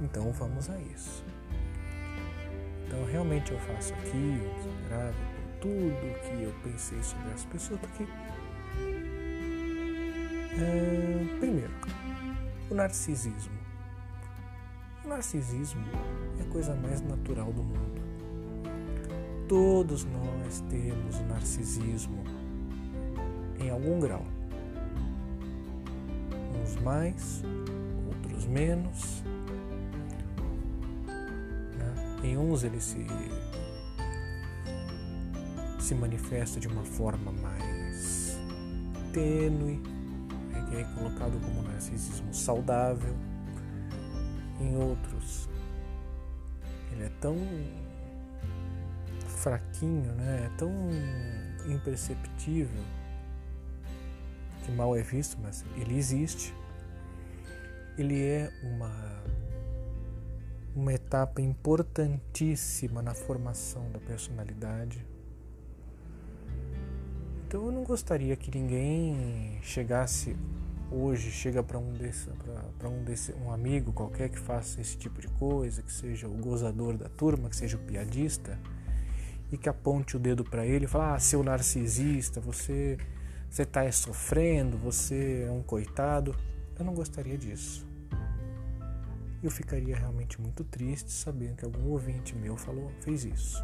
Então 0.01 0.31
vamos 0.31 0.71
a 0.71 0.79
isso. 0.79 1.23
Então 2.88 3.05
realmente 3.05 3.51
eu 3.51 3.59
faço 3.59 3.93
aqui, 3.93 4.39
eu 4.41 4.89
gravo 4.89 5.17
tudo 5.62 6.21
que 6.21 6.43
eu 6.43 6.53
pensei 6.63 7.01
sobre 7.03 7.31
as 7.31 7.45
pessoas, 7.45 7.79
porque 7.79 8.07
É, 10.55 11.39
primeiro, 11.39 11.73
o 12.69 12.75
narcisismo. 12.75 13.57
O 15.03 15.07
narcisismo 15.07 15.83
é 16.39 16.43
a 16.43 16.45
coisa 16.45 16.75
mais 16.75 17.01
natural 17.01 17.51
do 17.51 17.63
mundo. 17.63 18.02
Todos 19.47 20.06
nós 20.06 20.63
temos 20.69 21.19
narcisismo 21.27 22.23
em 23.60 23.69
algum 23.69 23.99
grau. 23.99 24.23
Uns 26.62 26.75
mais, 26.82 27.43
outros 28.08 28.45
menos. 28.45 29.21
Né? 31.77 32.21
Em 32.23 32.38
uns 32.38 32.63
ele 32.63 32.79
se, 32.79 33.06
se 35.79 35.93
manifesta 35.93 36.60
de 36.60 36.67
uma 36.67 36.84
forma 36.84 37.32
mais 37.32 38.38
tênue, 39.12 39.82
né? 40.51 40.65
que 40.69 40.77
é 40.77 40.84
colocado 40.95 41.39
como 41.41 41.63
narcisismo 41.63 42.34
saudável. 42.34 43.15
Em 44.62 44.77
outros, 44.77 45.49
ele 46.91 47.03
é 47.03 47.10
tão 47.19 47.36
fraquinho, 49.43 50.13
né? 50.13 50.45
é 50.45 50.58
tão 50.58 50.71
imperceptível 51.67 52.82
que 54.63 54.71
mal 54.71 54.95
é 54.95 55.01
visto, 55.01 55.38
mas 55.41 55.65
ele 55.75 55.97
existe. 55.97 56.53
Ele 57.97 58.23
é 58.23 58.49
uma 58.63 58.91
uma 60.75 60.91
etapa 60.91 61.39
importantíssima 61.39 63.03
na 63.03 63.13
formação 63.13 63.91
da 63.91 63.99
personalidade. 63.99 65.06
Então 67.45 67.65
eu 67.65 67.71
não 67.71 67.84
gostaria 67.84 68.36
que 68.36 68.49
ninguém 68.58 69.60
chegasse 69.62 70.36
hoje, 70.89 71.29
chega 71.29 71.62
para 71.62 71.77
um 71.77 71.93
desse, 71.93 72.27
para 72.79 72.89
um 72.89 73.03
desse, 73.03 73.34
um 73.34 73.51
amigo 73.51 73.93
qualquer 73.93 74.29
que 74.29 74.39
faça 74.39 74.82
esse 74.82 74.97
tipo 74.97 75.21
de 75.21 75.27
coisa, 75.27 75.84
que 75.84 75.91
seja 75.91 76.27
o 76.27 76.34
gozador 76.34 76.97
da 76.97 77.10
turma, 77.10 77.49
que 77.49 77.56
seja 77.56 77.77
o 77.77 77.79
piadista, 77.82 78.58
e 79.51 79.58
que 79.58 79.69
aponte 79.69 80.15
o 80.15 80.19
dedo 80.19 80.43
para 80.43 80.65
ele 80.65 80.86
e 80.86 80.88
fale: 80.88 81.15
"Ah, 81.15 81.19
seu 81.19 81.43
narcisista, 81.43 82.39
você 82.41 82.97
você 83.53 83.62
está 83.62 83.91
sofrendo, 83.91 84.79
você 84.79 85.45
é 85.47 85.51
um 85.51 85.62
coitado. 85.62 86.36
Eu 86.77 86.84
não 86.84 86.95
gostaria 86.95 87.38
disso. 87.38 87.88
Eu 89.43 89.51
ficaria 89.51 89.95
realmente 89.95 90.41
muito 90.41 90.63
triste 90.63 91.12
sabendo 91.12 91.58
que 91.58 91.65
algum 91.65 91.89
ouvinte 91.89 92.36
meu 92.36 92.58
falou, 92.58 92.91
fez 93.01 93.25
isso. 93.25 93.63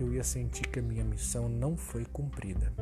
Eu 0.00 0.14
ia 0.14 0.24
sentir 0.24 0.66
que 0.68 0.78
a 0.78 0.82
minha 0.82 1.04
missão 1.04 1.46
não 1.46 1.76
foi 1.76 2.06
cumprida. 2.06 2.72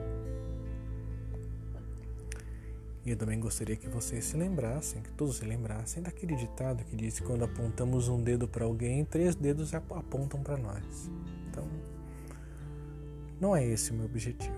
E 3.05 3.11
eu 3.11 3.17
também 3.17 3.39
gostaria 3.39 3.77
que 3.77 3.87
vocês 3.87 4.25
se 4.25 4.37
lembrassem, 4.37 5.03
que 5.03 5.11
todos 5.13 5.37
se 5.37 5.45
lembrassem 5.45 6.03
daquele 6.03 6.35
ditado 6.37 6.83
que 6.85 6.97
diz 6.97 7.21
que 7.21 7.27
quando 7.27 7.45
apontamos 7.45 8.09
um 8.09 8.23
dedo 8.23 8.49
para 8.49 8.65
alguém, 8.65 9.05
três 9.05 9.35
dedos 9.35 9.75
apontam 9.75 10.43
para 10.43 10.57
nós. 10.57 11.11
Então, 11.51 11.69
não 13.39 13.55
é 13.55 13.63
esse 13.63 13.91
o 13.91 13.95
meu 13.95 14.07
objetivo. 14.07 14.55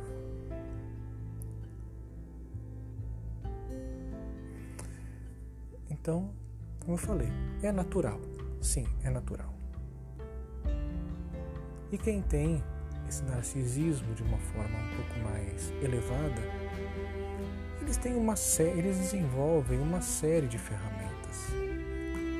Então, 5.90 6.30
como 6.78 6.94
eu 6.94 6.98
falei, 6.98 7.28
é 7.64 7.72
natural. 7.72 8.20
Sim, 8.62 8.86
é 9.02 9.10
natural. 9.10 9.52
E 11.90 11.98
quem 11.98 12.22
tem 12.22 12.62
esse 13.08 13.24
narcisismo 13.24 14.14
de 14.14 14.22
uma 14.22 14.38
forma 14.38 14.78
um 14.78 14.96
pouco 14.96 15.18
mais 15.32 15.70
elevada, 15.82 16.65
eles 17.86 17.96
têm 17.98 18.16
uma 18.16 18.34
série, 18.34 18.80
eles 18.80 18.98
desenvolvem 18.98 19.78
uma 19.78 20.00
série 20.00 20.48
de 20.48 20.58
ferramentas. 20.58 21.52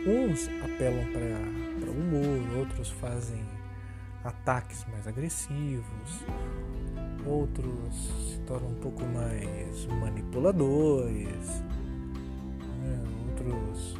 Uns 0.04 0.48
apelam 0.64 1.04
para 1.12 1.88
o 1.88 1.92
humor, 1.92 2.58
outros 2.58 2.90
fazem 2.90 3.44
ataques 4.24 4.84
mais 4.90 5.06
agressivos, 5.06 6.24
outros 7.24 7.94
se 8.28 8.40
tornam 8.40 8.70
um 8.70 8.74
pouco 8.74 9.04
mais 9.04 9.86
manipuladores, 9.86 11.62
né? 12.82 13.04
outros 13.28 13.94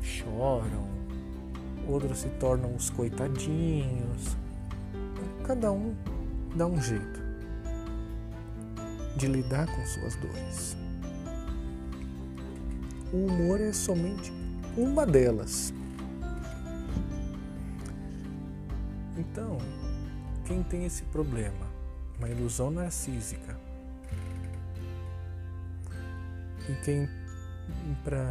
choram, 0.00 0.88
outros 1.86 2.20
se 2.20 2.28
tornam 2.30 2.74
os 2.74 2.88
coitadinhos. 2.88 4.34
Cada 5.44 5.70
um 5.72 5.94
dá 6.56 6.66
um 6.66 6.80
jeito 6.80 7.19
de 9.20 9.26
lidar 9.26 9.66
com 9.66 9.84
suas 9.84 10.16
dores. 10.16 10.74
O 13.12 13.26
humor 13.26 13.60
é 13.60 13.70
somente 13.70 14.32
uma 14.74 15.04
delas. 15.04 15.74
Então, 19.18 19.58
quem 20.46 20.62
tem 20.62 20.86
esse 20.86 21.02
problema, 21.04 21.66
uma 22.18 22.30
ilusão 22.30 22.70
narcísica, 22.70 23.60
e 26.66 26.74
quem, 26.82 27.06
para 28.02 28.24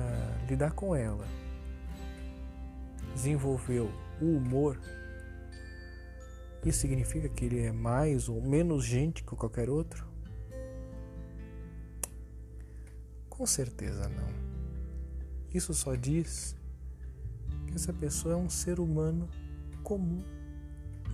lidar 0.49 0.71
com 0.71 0.95
ela, 0.95 1.27
desenvolveu 3.13 3.91
o 4.19 4.37
humor, 4.37 4.79
isso 6.65 6.79
significa 6.79 7.29
que 7.29 7.45
ele 7.45 7.61
é 7.61 7.71
mais 7.71 8.27
ou 8.27 8.41
menos 8.41 8.83
gente 8.83 9.23
que 9.23 9.35
qualquer 9.35 9.69
outro? 9.69 10.08
Com 13.39 13.45
certeza 13.45 14.09
não. 14.09 14.27
Isso 15.53 15.73
só 15.73 15.95
diz 15.95 16.57
que 17.65 17.73
essa 17.73 17.93
pessoa 17.93 18.33
é 18.33 18.37
um 18.37 18.49
ser 18.49 18.81
humano 18.81 19.29
comum 19.81 20.21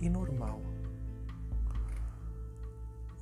e 0.00 0.08
normal. 0.08 0.60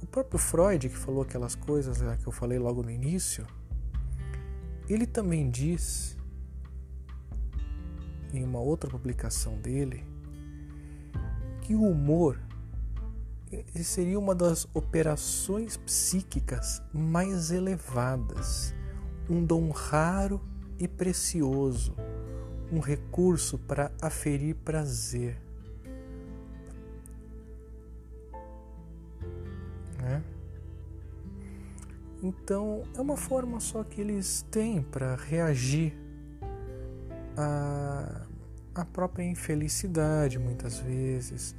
O 0.00 0.06
próprio 0.06 0.38
Freud, 0.38 0.88
que 0.88 0.96
falou 0.96 1.20
aquelas 1.20 1.54
coisas 1.54 2.00
né, 2.00 2.16
que 2.18 2.26
eu 2.26 2.32
falei 2.32 2.58
logo 2.58 2.82
no 2.82 2.90
início, 2.90 3.46
ele 4.88 5.06
também 5.06 5.50
diz, 5.50 6.16
em 8.32 8.42
uma 8.42 8.60
outra 8.60 8.88
publicação 8.88 9.58
dele, 9.58 10.02
que 11.60 11.74
o 11.74 11.82
humor 11.82 12.40
seria 13.82 14.18
uma 14.18 14.34
das 14.34 14.66
operações 14.72 15.76
psíquicas 15.76 16.80
mais 16.90 17.50
elevadas, 17.50 18.74
um 19.28 19.44
dom 19.44 19.70
raro 19.70 20.40
e 20.78 20.86
precioso, 20.86 21.94
um 22.72 22.80
recurso 22.80 23.58
para 23.58 23.90
aferir 24.00 24.54
prazer. 24.56 25.40
Né? 29.98 30.22
Então 32.22 32.82
é 32.94 33.00
uma 33.00 33.16
forma 33.16 33.60
só 33.60 33.84
que 33.84 34.00
eles 34.00 34.42
têm 34.50 34.82
para 34.82 35.14
reagir 35.14 35.94
à, 37.36 38.22
à 38.74 38.84
própria 38.84 39.24
infelicidade, 39.24 40.38
muitas 40.38 40.78
vezes, 40.78 41.54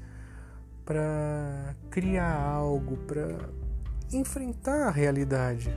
para 0.83 1.75
criar 1.89 2.35
algo, 2.35 2.97
para 2.97 3.49
enfrentar 4.11 4.87
a 4.87 4.91
realidade. 4.91 5.69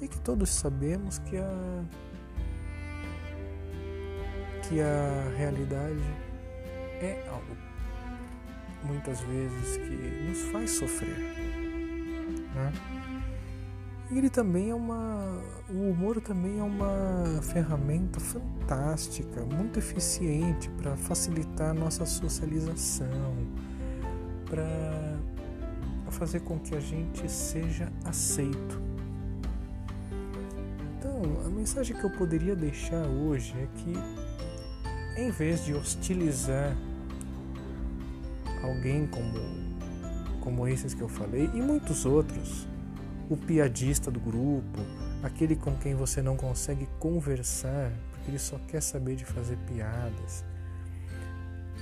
E 0.00 0.08
que 0.08 0.18
todos 0.20 0.50
sabemos 0.50 1.18
que 1.20 1.36
a, 1.38 1.84
que 4.62 4.80
a 4.80 5.32
realidade 5.36 6.02
é 7.00 7.26
algo 7.30 7.56
muitas 8.86 9.20
vezes 9.20 9.76
que 9.78 10.28
nos 10.28 10.42
faz 10.52 10.70
sofrer. 10.70 11.16
Né? 12.54 12.72
Ele 14.10 14.30
também 14.30 14.70
é 14.70 14.74
uma. 14.74 15.42
O 15.68 15.90
humor 15.90 16.20
também 16.20 16.60
é 16.60 16.62
uma 16.62 17.42
ferramenta 17.42 18.20
fantástica, 18.20 19.44
muito 19.44 19.80
eficiente 19.80 20.70
para 20.70 20.96
facilitar 20.96 21.70
a 21.70 21.74
nossa 21.74 22.06
socialização, 22.06 23.34
para 24.48 25.18
fazer 26.10 26.40
com 26.40 26.58
que 26.58 26.76
a 26.76 26.80
gente 26.80 27.28
seja 27.28 27.92
aceito. 28.04 28.80
Então, 31.06 31.46
a 31.46 31.48
mensagem 31.48 31.96
que 31.96 32.02
eu 32.02 32.10
poderia 32.10 32.56
deixar 32.56 33.06
hoje 33.06 33.54
é 33.56 33.68
que, 33.76 35.20
em 35.20 35.30
vez 35.30 35.64
de 35.64 35.72
hostilizar 35.72 36.76
alguém 38.60 39.06
como, 39.06 39.38
como 40.40 40.66
esses 40.66 40.94
que 40.94 41.00
eu 41.00 41.08
falei 41.08 41.48
e 41.54 41.62
muitos 41.62 42.04
outros. 42.04 42.66
O 43.30 43.36
piadista 43.36 44.10
do 44.10 44.18
grupo, 44.18 44.80
aquele 45.22 45.54
com 45.54 45.76
quem 45.76 45.94
você 45.94 46.20
não 46.20 46.36
consegue 46.36 46.88
conversar 46.98 47.92
porque 48.10 48.30
ele 48.30 48.38
só 48.38 48.58
quer 48.66 48.80
saber 48.80 49.14
de 49.14 49.24
fazer 49.24 49.56
piadas. 49.58 50.44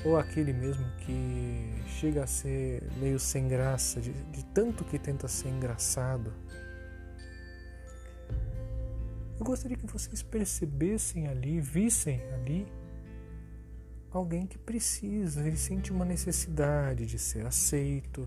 Ou 0.04 0.18
aquele 0.18 0.52
mesmo 0.52 0.84
que 0.98 1.82
chega 1.98 2.24
a 2.24 2.26
ser 2.26 2.82
meio 2.98 3.18
sem 3.18 3.48
graça, 3.48 4.02
de, 4.02 4.12
de 4.12 4.44
tanto 4.46 4.84
que 4.84 4.98
tenta 4.98 5.28
ser 5.28 5.48
engraçado. 5.48 6.30
Eu 9.44 9.48
gostaria 9.48 9.76
que 9.76 9.86
vocês 9.86 10.22
percebessem 10.22 11.28
ali, 11.28 11.60
vissem 11.60 12.18
ali 12.32 12.66
alguém 14.10 14.46
que 14.46 14.56
precisa, 14.56 15.46
ele 15.46 15.58
sente 15.58 15.92
uma 15.92 16.06
necessidade 16.06 17.04
de 17.04 17.18
ser 17.18 17.44
aceito, 17.44 18.26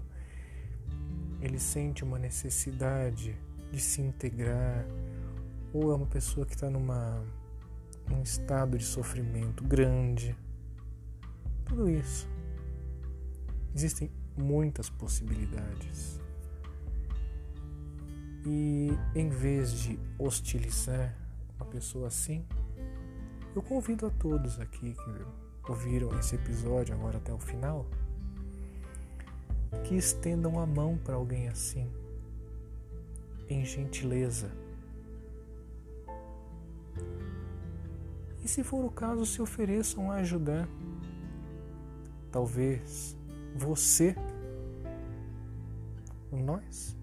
ele 1.42 1.58
sente 1.58 2.04
uma 2.04 2.20
necessidade 2.20 3.36
de 3.72 3.82
se 3.82 4.00
integrar, 4.00 4.86
ou 5.74 5.92
é 5.92 5.96
uma 5.96 6.06
pessoa 6.06 6.46
que 6.46 6.54
está 6.54 6.70
numa 6.70 7.26
num 8.08 8.22
estado 8.22 8.78
de 8.78 8.86
sofrimento 8.86 9.64
grande. 9.64 10.38
Tudo 11.66 11.90
isso. 11.90 12.30
Existem 13.74 14.12
muitas 14.38 14.88
possibilidades. 14.88 16.27
E 18.50 18.98
em 19.14 19.28
vez 19.28 19.74
de 19.74 20.00
hostilizar 20.18 21.14
uma 21.58 21.66
pessoa 21.66 22.08
assim, 22.08 22.46
eu 23.54 23.62
convido 23.62 24.06
a 24.06 24.10
todos 24.10 24.58
aqui 24.58 24.94
que 24.94 25.70
ouviram 25.70 26.18
esse 26.18 26.36
episódio 26.36 26.96
agora 26.96 27.18
até 27.18 27.34
o 27.34 27.38
final 27.38 27.86
que 29.84 29.96
estendam 29.96 30.62
a 30.62 30.66
mão 30.66 30.98
para 30.98 31.16
alguém 31.16 31.50
assim, 31.50 31.92
em 33.50 33.66
gentileza. 33.66 34.50
E 38.42 38.48
se 38.48 38.64
for 38.64 38.86
o 38.86 38.90
caso, 38.90 39.26
se 39.26 39.42
ofereçam 39.42 40.10
a 40.10 40.16
ajudar. 40.16 40.70
Talvez 42.32 43.18
você, 43.54 44.16
nós, 46.32 46.96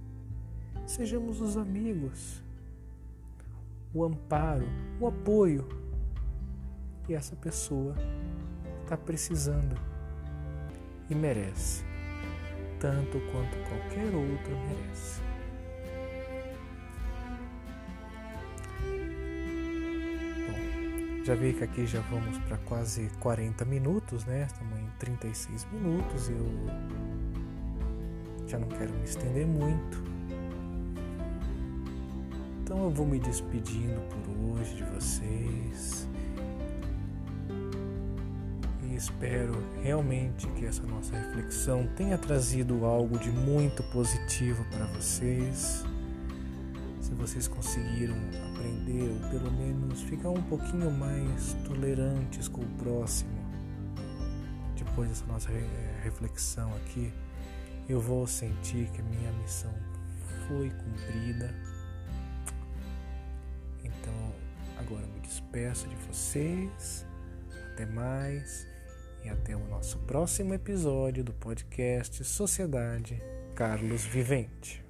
sejamos 0.87 1.41
os 1.41 1.57
amigos, 1.57 2.43
o 3.93 4.05
amparo, 4.05 4.66
o 5.01 5.07
apoio 5.07 5.66
que 7.05 7.14
essa 7.14 7.37
pessoa 7.37 7.95
está 8.82 8.97
precisando 8.97 9.76
e 11.09 11.14
merece, 11.14 11.85
tanto 12.80 13.18
quanto 13.30 13.57
qualquer 13.68 14.14
outro 14.14 14.57
merece. 14.68 15.20
Já 21.24 21.35
vi 21.35 21.55
que 21.55 21.64
aqui 21.64 21.87
já 21.87 22.01
vamos 22.03 22.37
para 22.41 22.59
quase 22.59 23.09
40 23.20 23.64
minutos, 23.64 24.26
né? 24.26 24.45
Estamos 24.47 24.78
em 24.78 24.91
36 24.99 25.66
minutos. 25.72 26.28
Eu 26.28 26.47
já 28.47 28.59
não 28.59 28.68
quero 28.68 28.93
me 28.93 29.05
estender 29.05 29.47
muito. 29.47 30.14
Então 32.75 32.87
eu 32.87 32.91
vou 32.91 33.07
me 33.07 33.20
despedindo 33.20 34.01
por 34.09 34.59
hoje 34.59 34.75
de 34.75 34.83
vocês. 34.83 36.09
E 38.83 38.97
espero 38.97 39.55
realmente 39.81 40.49
que 40.49 40.66
essa 40.66 40.83
nossa 40.83 41.16
reflexão 41.16 41.87
tenha 41.95 42.18
trazido 42.18 42.85
algo 42.85 43.16
de 43.16 43.31
muito 43.31 43.81
positivo 43.93 44.64
para 44.72 44.87
vocês. 44.87 45.85
Se 47.01 47.14
vocês 47.14 47.47
conseguiram 47.47 48.16
aprender 48.51 49.09
ou 49.09 49.31
pelo 49.31 49.53
menos 49.53 50.03
ficar 50.03 50.31
um 50.31 50.43
pouquinho 50.43 50.91
mais 50.91 51.53
tolerantes 51.64 52.49
com 52.49 52.61
o 52.61 52.68
próximo, 52.77 53.39
depois 54.77 55.09
dessa 55.11 55.27
nossa 55.27 55.49
reflexão 56.03 56.75
aqui, 56.79 57.12
eu 57.89 58.01
vou 58.01 58.27
sentir 58.27 58.91
que 58.91 59.01
a 59.01 59.05
minha 59.05 59.31
missão 59.31 59.72
foi 60.49 60.70
cumprida 60.70 61.55
despeço 65.35 65.89
de 65.89 65.97
vocês. 65.97 67.05
Até 67.72 67.87
mais 67.87 68.68
e 69.24 69.28
até 69.28 69.57
o 69.57 69.66
nosso 69.66 69.99
próximo 70.01 70.55
episódio 70.55 71.24
do 71.24 71.32
podcast 71.32 72.22
Sociedade 72.24 73.20
Carlos 73.57 74.05
Vivente. 74.05 74.84